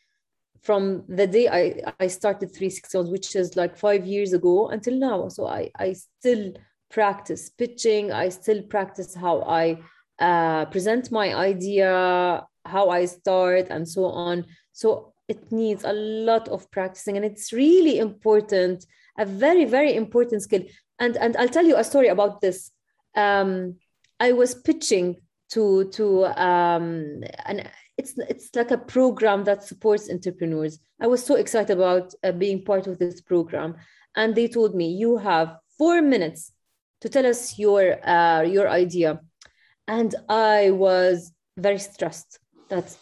from 0.63 1.05
the 1.09 1.27
day 1.27 1.49
I, 1.49 1.93
I 2.01 2.07
started 2.07 2.49
360 2.49 3.11
which 3.11 3.37
is 3.37 3.57
like 3.57 3.77
five 3.77 4.07
years 4.07 4.33
ago 4.33 4.69
until 4.69 4.99
now. 4.99 5.29
So 5.29 5.47
I, 5.47 5.71
I 5.79 5.93
still 5.93 6.53
practice 6.91 7.51
pitching. 7.51 8.13
I 8.13 8.29
still 8.29 8.63
practice 8.63 9.15
how 9.15 9.43
I 9.43 9.79
uh, 10.19 10.67
present 10.67 11.11
my 11.11 11.35
idea, 11.35 12.47
how 12.65 12.91
I 12.91 13.05
start, 13.05 13.67
and 13.71 13.89
so 13.89 14.07
on. 14.07 14.47
So 14.73 15.13
it 15.29 15.51
needs 15.51 15.85
a 15.85 15.93
lot 15.93 16.49
of 16.49 16.71
practicing, 16.71 17.17
and 17.17 17.25
it's 17.25 17.53
really 17.53 17.99
important, 17.99 18.87
a 19.19 19.27
very, 19.27 19.65
very 19.65 19.95
important 19.95 20.43
skill. 20.43 20.63
And 20.99 21.17
and 21.17 21.37
I'll 21.37 21.49
tell 21.49 21.67
you 21.67 21.77
a 21.77 21.85
story 21.85 22.09
about 22.09 22.41
this. 22.41 22.71
Um, 23.15 23.77
I 24.21 24.33
was 24.33 24.55
pitching 24.55 25.17
to 25.51 25.91
to 25.91 26.27
um, 26.27 27.23
an 27.45 27.69
it's 27.99 28.15
it's 28.19 28.55
like 28.55 28.71
a 28.71 28.79
program 28.79 29.45
that 29.45 29.65
supports 29.65 30.11
entrepreneurs. 30.11 30.79
I 31.01 31.07
was 31.07 31.25
so 31.25 31.35
excited 31.37 31.77
about 31.77 32.15
uh, 32.23 32.33
being 32.33 32.65
part 32.65 32.87
of 32.87 32.99
this 32.99 33.21
program, 33.21 33.77
and 34.15 34.35
they 34.35 34.49
told 34.49 34.75
me 34.75 34.91
you 34.93 35.17
have 35.17 35.57
four 35.79 36.03
minutes 36.03 36.53
to 37.01 37.09
tell 37.09 37.27
us 37.27 37.59
your 37.59 38.07
uh, 38.07 38.43
your 38.43 38.69
idea, 38.69 39.21
and 39.89 40.15
I 40.29 40.71
was 40.71 41.33
very 41.57 41.79
stressed 41.79 42.39
that 42.69 42.97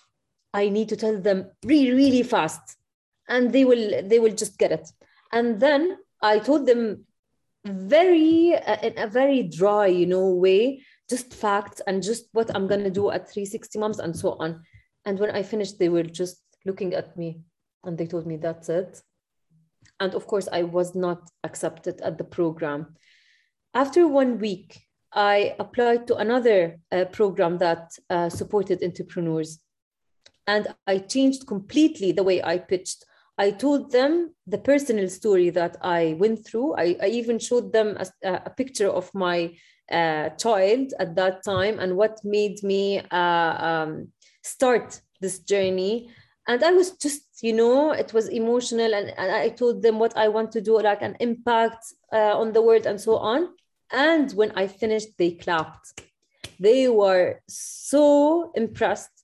I 0.52 0.68
need 0.68 0.88
to 0.90 0.96
tell 0.96 1.20
them 1.20 1.50
really 1.64 1.92
really 1.92 2.22
fast, 2.22 2.76
and 3.28 3.52
they 3.52 3.64
will 3.64 4.02
they 4.02 4.20
will 4.20 4.35
just 4.35 4.59
get 4.59 4.72
it. 4.72 4.88
And 5.33 5.59
then 5.59 5.98
I 6.22 6.38
told 6.38 6.66
them 6.66 7.04
very 7.64 8.54
uh, 8.54 8.76
in 8.83 8.98
a 8.98 9.07
very 9.07 9.42
dry 9.42 9.87
you 9.87 10.07
know 10.07 10.28
way 10.28 10.85
just 11.09 11.33
facts 11.33 11.80
and 11.87 12.02
just 12.02 12.26
what 12.33 12.54
i'm 12.54 12.66
going 12.66 12.85
to 12.85 12.90
do 12.90 13.11
at 13.11 13.30
360 13.30 13.78
moms 13.78 13.98
and 13.98 14.14
so 14.14 14.37
on 14.38 14.62
and 15.04 15.18
when 15.18 15.30
I 15.30 15.42
finished, 15.42 15.78
they 15.78 15.88
were 15.88 16.02
just 16.02 16.40
looking 16.64 16.94
at 16.94 17.16
me 17.16 17.42
and 17.84 17.96
they 17.98 18.06
told 18.06 18.26
me 18.26 18.36
that's 18.36 18.68
it. 18.68 19.00
And 20.00 20.14
of 20.14 20.26
course, 20.26 20.48
I 20.50 20.62
was 20.62 20.94
not 20.94 21.30
accepted 21.44 22.00
at 22.00 22.18
the 22.18 22.24
program. 22.24 22.96
After 23.74 24.08
one 24.08 24.38
week, 24.38 24.80
I 25.12 25.54
applied 25.58 26.06
to 26.08 26.16
another 26.16 26.78
uh, 26.90 27.04
program 27.06 27.58
that 27.58 27.92
uh, 28.10 28.28
supported 28.28 28.82
entrepreneurs. 28.82 29.60
And 30.46 30.66
I 30.86 30.98
changed 30.98 31.46
completely 31.46 32.12
the 32.12 32.22
way 32.22 32.42
I 32.42 32.58
pitched. 32.58 33.04
I 33.38 33.50
told 33.50 33.92
them 33.92 34.34
the 34.46 34.58
personal 34.58 35.08
story 35.08 35.50
that 35.50 35.76
I 35.80 36.16
went 36.18 36.46
through. 36.46 36.74
I, 36.74 36.96
I 37.02 37.06
even 37.08 37.38
showed 37.38 37.72
them 37.72 37.96
a, 37.96 38.32
a 38.46 38.50
picture 38.50 38.88
of 38.88 39.12
my 39.14 39.54
uh, 39.90 40.30
child 40.30 40.92
at 40.98 41.14
that 41.16 41.44
time 41.44 41.78
and 41.78 41.96
what 41.96 42.18
made 42.24 42.62
me 42.62 43.00
uh, 43.10 43.56
um, 43.58 44.08
start 44.44 45.00
this 45.20 45.38
journey. 45.40 46.11
And 46.46 46.62
i 46.62 46.72
was 46.72 46.90
just 47.04 47.22
you 47.42 47.54
know 47.54 47.92
it 47.92 48.12
was 48.12 48.28
emotional 48.28 48.94
and, 48.94 49.09
and 49.16 49.33
i 49.33 49.48
told 49.48 49.83
them 49.83 49.98
what 49.98 50.14
i 50.16 50.28
want 50.28 50.52
to 50.52 50.61
do 50.61 50.78
like 50.80 51.00
an 51.00 51.16
impact 51.18 51.83
uh, 52.12 52.38
on 52.38 52.52
the 52.52 52.62
world 52.62 52.87
and 52.87 53.00
so 53.00 53.16
on. 53.16 53.48
And 53.90 54.30
when 54.33 54.52
i 54.52 54.66
finished 54.66 55.16
they 55.18 55.33
clapped. 55.33 55.87
They 56.61 56.88
were 56.88 57.40
so 57.48 58.52
impressed 58.54 59.16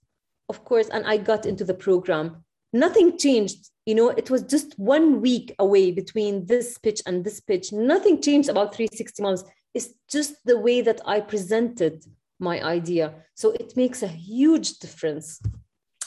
of 0.48 0.64
course 0.64 0.88
and 0.88 1.06
i 1.06 1.16
got 1.18 1.46
into 1.46 1.64
the 1.64 1.74
program. 1.87 2.44
Nothing 2.72 3.18
changed 3.18 3.68
you 3.85 3.94
know 3.94 4.09
it 4.09 4.30
was 4.30 4.42
just 4.42 4.78
one 4.78 5.20
week 5.20 5.54
away 5.59 5.92
between 5.92 6.46
this 6.46 6.78
pitch 6.78 7.02
and 7.06 7.22
this 7.22 7.40
pitch. 7.40 7.70
Nothing 7.72 8.22
changed 8.22 8.48
about 8.48 8.74
360 8.74 9.22
moms 9.22 9.44
it's 9.74 9.90
just 10.11 10.35
the 10.44 10.59
way 10.59 10.80
that 10.80 11.00
i 11.06 11.20
presented 11.20 12.04
my 12.40 12.62
idea. 12.62 13.14
So 13.35 13.53
it 13.53 13.76
makes 13.76 14.03
a 14.03 14.09
huge 14.09 14.79
difference. 14.79 15.40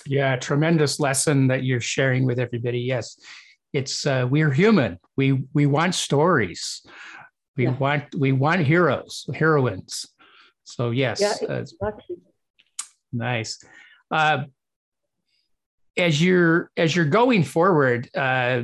Yeah, 0.05 0.35
tremendous 0.35 0.99
lesson 0.99 1.47
that 1.47 1.63
you're 1.63 1.81
sharing 1.81 2.25
with 2.25 2.39
everybody. 2.39 2.79
Yes, 2.79 3.17
it's 3.71 4.05
uh, 4.05 4.27
we're 4.29 4.51
human. 4.51 4.99
We 5.15 5.43
we 5.53 5.65
want 5.65 5.95
stories. 5.95 6.85
We 7.55 7.65
yeah. 7.65 7.77
want 7.77 8.15
we 8.15 8.31
want 8.31 8.61
heroes, 8.61 9.25
heroines. 9.33 10.05
So 10.63 10.91
yes, 10.91 11.21
yeah, 11.21 11.35
uh, 11.49 11.59
exactly. 11.59 12.17
Uh, 12.17 12.83
nice. 13.13 13.63
Uh, 14.11 14.43
as 15.95 16.21
you're 16.21 16.71
as 16.75 16.95
you're 16.95 17.05
going 17.05 17.43
forward, 17.43 18.09
uh, 18.15 18.63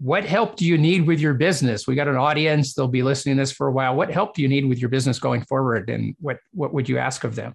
what 0.00 0.24
help 0.24 0.56
do 0.56 0.64
you 0.64 0.78
need 0.78 1.06
with 1.06 1.20
your 1.20 1.34
business? 1.34 1.86
We 1.86 1.94
got 1.94 2.08
an 2.08 2.16
audience; 2.16 2.74
they'll 2.74 2.88
be 2.88 3.02
listening 3.02 3.36
to 3.36 3.42
this 3.42 3.52
for 3.52 3.66
a 3.66 3.72
while. 3.72 3.94
What 3.94 4.10
help 4.10 4.34
do 4.34 4.42
you 4.42 4.48
need 4.48 4.66
with 4.66 4.78
your 4.78 4.88
business 4.88 5.18
going 5.18 5.42
forward, 5.42 5.90
and 5.90 6.14
what 6.20 6.38
what 6.52 6.72
would 6.72 6.88
you 6.88 6.98
ask 6.98 7.24
of 7.24 7.34
them? 7.34 7.54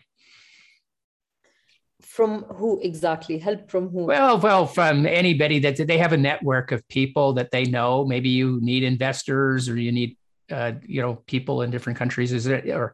From 2.02 2.44
who 2.44 2.80
exactly? 2.82 3.38
Help 3.40 3.72
from 3.72 3.90
who? 3.90 4.06
Well, 4.06 4.38
well, 4.40 4.68
from 4.68 5.06
anybody 5.06 5.60
that 5.60 5.78
they 5.88 5.98
have 5.98 6.14
a 6.14 6.18
network 6.18 6.72
of 6.72 6.88
people 6.88 7.34
that 7.34 7.52
they 7.52 7.66
know. 7.66 8.06
Maybe 8.06 8.30
you 8.30 8.60
need 8.62 8.84
investors, 8.84 9.70
or 9.70 9.78
you 9.78 9.92
need, 9.92 10.18
uh, 10.52 10.74
you 10.86 11.02
know, 11.02 11.16
people 11.26 11.62
in 11.62 11.72
different 11.72 11.98
countries. 11.98 12.32
Is 12.32 12.46
it 12.46 12.70
or, 12.70 12.94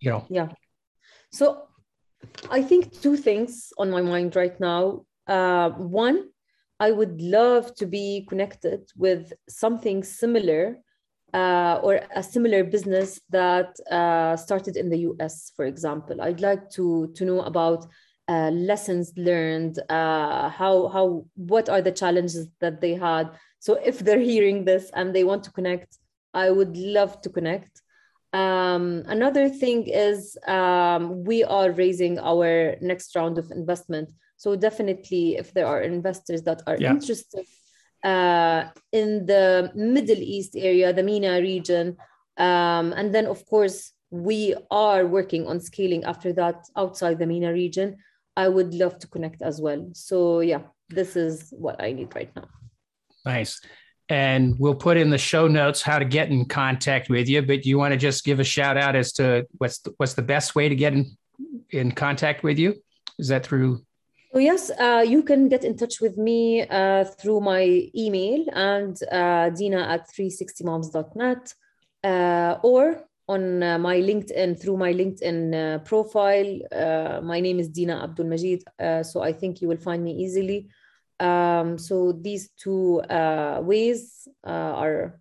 you 0.00 0.10
know? 0.10 0.24
Yeah. 0.30 0.48
So, 1.32 1.64
I 2.50 2.62
think 2.62 3.00
two 3.02 3.16
things 3.16 3.72
on 3.78 3.90
my 3.90 4.00
mind 4.00 4.36
right 4.36 4.58
now. 4.58 5.04
Uh, 5.26 5.70
one 5.70 6.28
I 6.78 6.90
would 6.90 7.20
love 7.20 7.74
to 7.76 7.86
be 7.86 8.26
connected 8.28 8.90
with 8.96 9.32
something 9.48 10.02
similar 10.02 10.78
uh, 11.32 11.80
or 11.82 12.00
a 12.14 12.22
similar 12.22 12.64
business 12.64 13.20
that 13.30 13.74
uh, 13.90 14.36
started 14.36 14.76
in 14.76 14.88
the 14.90 14.98
US, 15.10 15.52
for 15.56 15.64
example. 15.64 16.20
I'd 16.20 16.40
like 16.40 16.70
to, 16.70 17.12
to 17.14 17.24
know 17.24 17.40
about 17.42 17.86
uh, 18.28 18.50
lessons 18.50 19.12
learned, 19.16 19.78
uh, 19.88 20.48
how, 20.50 20.88
how, 20.88 21.26
what 21.34 21.68
are 21.68 21.80
the 21.80 21.92
challenges 21.92 22.48
that 22.60 22.80
they 22.80 22.94
had. 22.94 23.30
So 23.58 23.74
if 23.74 23.98
they're 24.00 24.20
hearing 24.20 24.64
this 24.64 24.90
and 24.94 25.14
they 25.14 25.24
want 25.24 25.44
to 25.44 25.52
connect, 25.52 25.98
I 26.34 26.50
would 26.50 26.76
love 26.76 27.20
to 27.22 27.30
connect. 27.30 27.82
Um, 28.36 29.02
another 29.06 29.48
thing 29.48 29.86
is 29.86 30.36
um, 30.46 31.24
we 31.24 31.44
are 31.44 31.70
raising 31.70 32.18
our 32.18 32.76
next 32.80 33.16
round 33.16 33.38
of 33.38 33.50
investment 33.50 34.10
so 34.36 34.54
definitely, 34.54 35.36
if 35.36 35.52
there 35.52 35.66
are 35.66 35.80
investors 35.80 36.42
that 36.42 36.62
are 36.66 36.76
yeah. 36.78 36.90
interested 36.90 37.46
uh, 38.04 38.68
in 38.92 39.26
the 39.26 39.72
Middle 39.74 40.18
East 40.18 40.54
area, 40.56 40.92
the 40.92 41.02
MENA 41.02 41.40
region, 41.40 41.96
um, 42.36 42.92
and 42.92 43.14
then 43.14 43.26
of 43.26 43.44
course 43.46 43.92
we 44.10 44.54
are 44.70 45.06
working 45.06 45.46
on 45.46 45.58
scaling 45.58 46.04
after 46.04 46.32
that 46.34 46.64
outside 46.76 47.18
the 47.18 47.26
MENA 47.26 47.52
region. 47.52 47.96
I 48.36 48.48
would 48.48 48.74
love 48.74 48.98
to 48.98 49.08
connect 49.08 49.40
as 49.40 49.60
well. 49.60 49.88
So 49.94 50.40
yeah, 50.40 50.60
this 50.90 51.16
is 51.16 51.52
what 51.56 51.82
I 51.82 51.92
need 51.92 52.14
right 52.14 52.30
now. 52.36 52.48
Nice. 53.24 53.60
And 54.08 54.56
we'll 54.58 54.74
put 54.74 54.96
in 54.96 55.10
the 55.10 55.18
show 55.18 55.48
notes 55.48 55.82
how 55.82 55.98
to 55.98 56.04
get 56.04 56.30
in 56.30 56.44
contact 56.44 57.10
with 57.10 57.28
you. 57.28 57.42
But 57.42 57.66
you 57.66 57.76
want 57.78 57.92
to 57.92 57.98
just 57.98 58.24
give 58.24 58.38
a 58.38 58.44
shout 58.44 58.76
out 58.76 58.94
as 58.94 59.12
to 59.14 59.46
what's 59.58 59.78
the, 59.78 59.94
what's 59.96 60.14
the 60.14 60.22
best 60.22 60.54
way 60.54 60.68
to 60.68 60.76
get 60.76 60.92
in 60.92 61.16
in 61.70 61.92
contact 61.92 62.42
with 62.44 62.58
you? 62.58 62.74
Is 63.18 63.28
that 63.28 63.44
through 63.44 63.84
so 64.36 64.40
yes, 64.40 64.70
uh, 64.70 65.02
you 65.06 65.22
can 65.22 65.48
get 65.48 65.64
in 65.64 65.78
touch 65.78 66.02
with 66.02 66.18
me 66.18 66.60
uh, 66.68 67.04
through 67.04 67.40
my 67.40 67.88
email 67.96 68.44
and 68.52 68.94
uh, 69.10 69.48
dina 69.48 69.80
at 69.88 70.10
360moms.net 70.10 71.54
uh, 72.04 72.58
or 72.62 73.08
on 73.28 73.62
uh, 73.62 73.78
my 73.78 73.96
LinkedIn 73.98 74.60
through 74.60 74.76
my 74.76 74.92
LinkedIn 74.92 75.54
uh, 75.54 75.78
profile. 75.78 76.60
my 77.22 77.40
name 77.40 77.58
is 77.58 77.70
Dina 77.70 78.02
Abdul 78.02 78.26
Majeed, 78.26 78.62
so 79.06 79.22
I 79.22 79.32
think 79.32 79.62
you 79.62 79.68
will 79.68 79.78
find 79.78 80.04
me 80.04 80.12
easily. 80.12 80.68
Um, 81.18 81.78
so 81.78 82.12
these 82.12 82.50
two 82.56 83.00
uh, 83.00 83.60
ways 83.62 84.28
uh, 84.46 84.50
are 84.50 85.20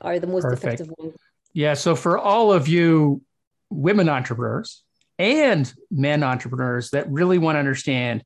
are 0.00 0.18
the 0.18 0.26
most 0.26 0.42
Perfect. 0.42 0.64
effective 0.64 0.94
ones. 0.98 1.14
Yeah. 1.52 1.74
So 1.74 1.96
for 1.96 2.18
all 2.18 2.52
of 2.52 2.68
you 2.68 3.22
women 3.70 4.08
entrepreneurs 4.08 4.82
and 5.18 5.72
men 5.90 6.22
entrepreneurs 6.22 6.90
that 6.90 7.10
really 7.10 7.38
want 7.38 7.56
to 7.56 7.58
understand 7.58 8.22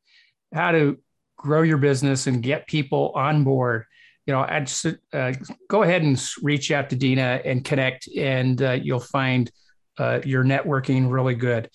how 0.53 0.73
to 0.73 0.99
grow 1.37 1.63
your 1.63 1.79
business 1.79 2.27
and 2.27 2.43
get 2.43 2.67
people 2.67 3.13
on 3.15 3.43
board 3.43 3.85
you 4.27 4.33
know 4.33 4.41
I'd, 4.41 4.71
uh, 5.13 5.33
go 5.69 5.83
ahead 5.83 6.03
and 6.03 6.23
reach 6.43 6.71
out 6.71 6.91
to 6.91 6.97
dina 6.97 7.41
and 7.45 7.65
connect 7.65 8.09
and 8.17 8.61
uh, 8.63 8.73
you'll 8.73 9.01
find 9.01 9.51
uh, 9.99 10.21
your 10.25 10.45
networking 10.45 11.11
really 11.11 11.35
good 11.35 11.69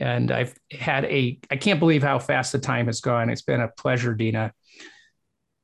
and 0.00 0.30
i've 0.30 0.54
had 0.70 1.04
a 1.04 1.38
i 1.50 1.56
can't 1.56 1.80
believe 1.80 2.02
how 2.02 2.18
fast 2.18 2.52
the 2.52 2.58
time 2.58 2.86
has 2.86 3.00
gone. 3.00 3.30
It's 3.30 3.42
been 3.42 3.60
a 3.60 3.68
pleasure 3.68 4.14
dina. 4.14 4.52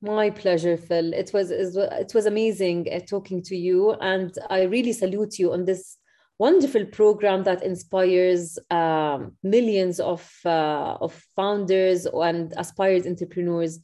My 0.02 0.30
pleasure 0.30 0.76
phil. 0.76 1.12
It 1.14 1.30
was 1.32 1.50
it 1.50 2.12
was 2.14 2.26
amazing 2.26 2.88
uh, 2.92 3.00
talking 3.00 3.42
to 3.44 3.56
you. 3.56 3.92
And 4.00 4.36
i 4.50 4.62
really 4.62 4.92
salute 4.92 5.38
you 5.38 5.52
on 5.52 5.64
this 5.64 5.98
wonderful 6.38 6.84
program 6.86 7.44
that 7.44 7.62
inspires 7.62 8.58
um, 8.70 9.32
millions 9.42 10.00
of, 10.00 10.28
uh, 10.44 10.96
of 11.00 11.12
founders 11.36 12.06
and 12.06 12.52
aspired 12.56 13.06
entrepreneurs. 13.06 13.78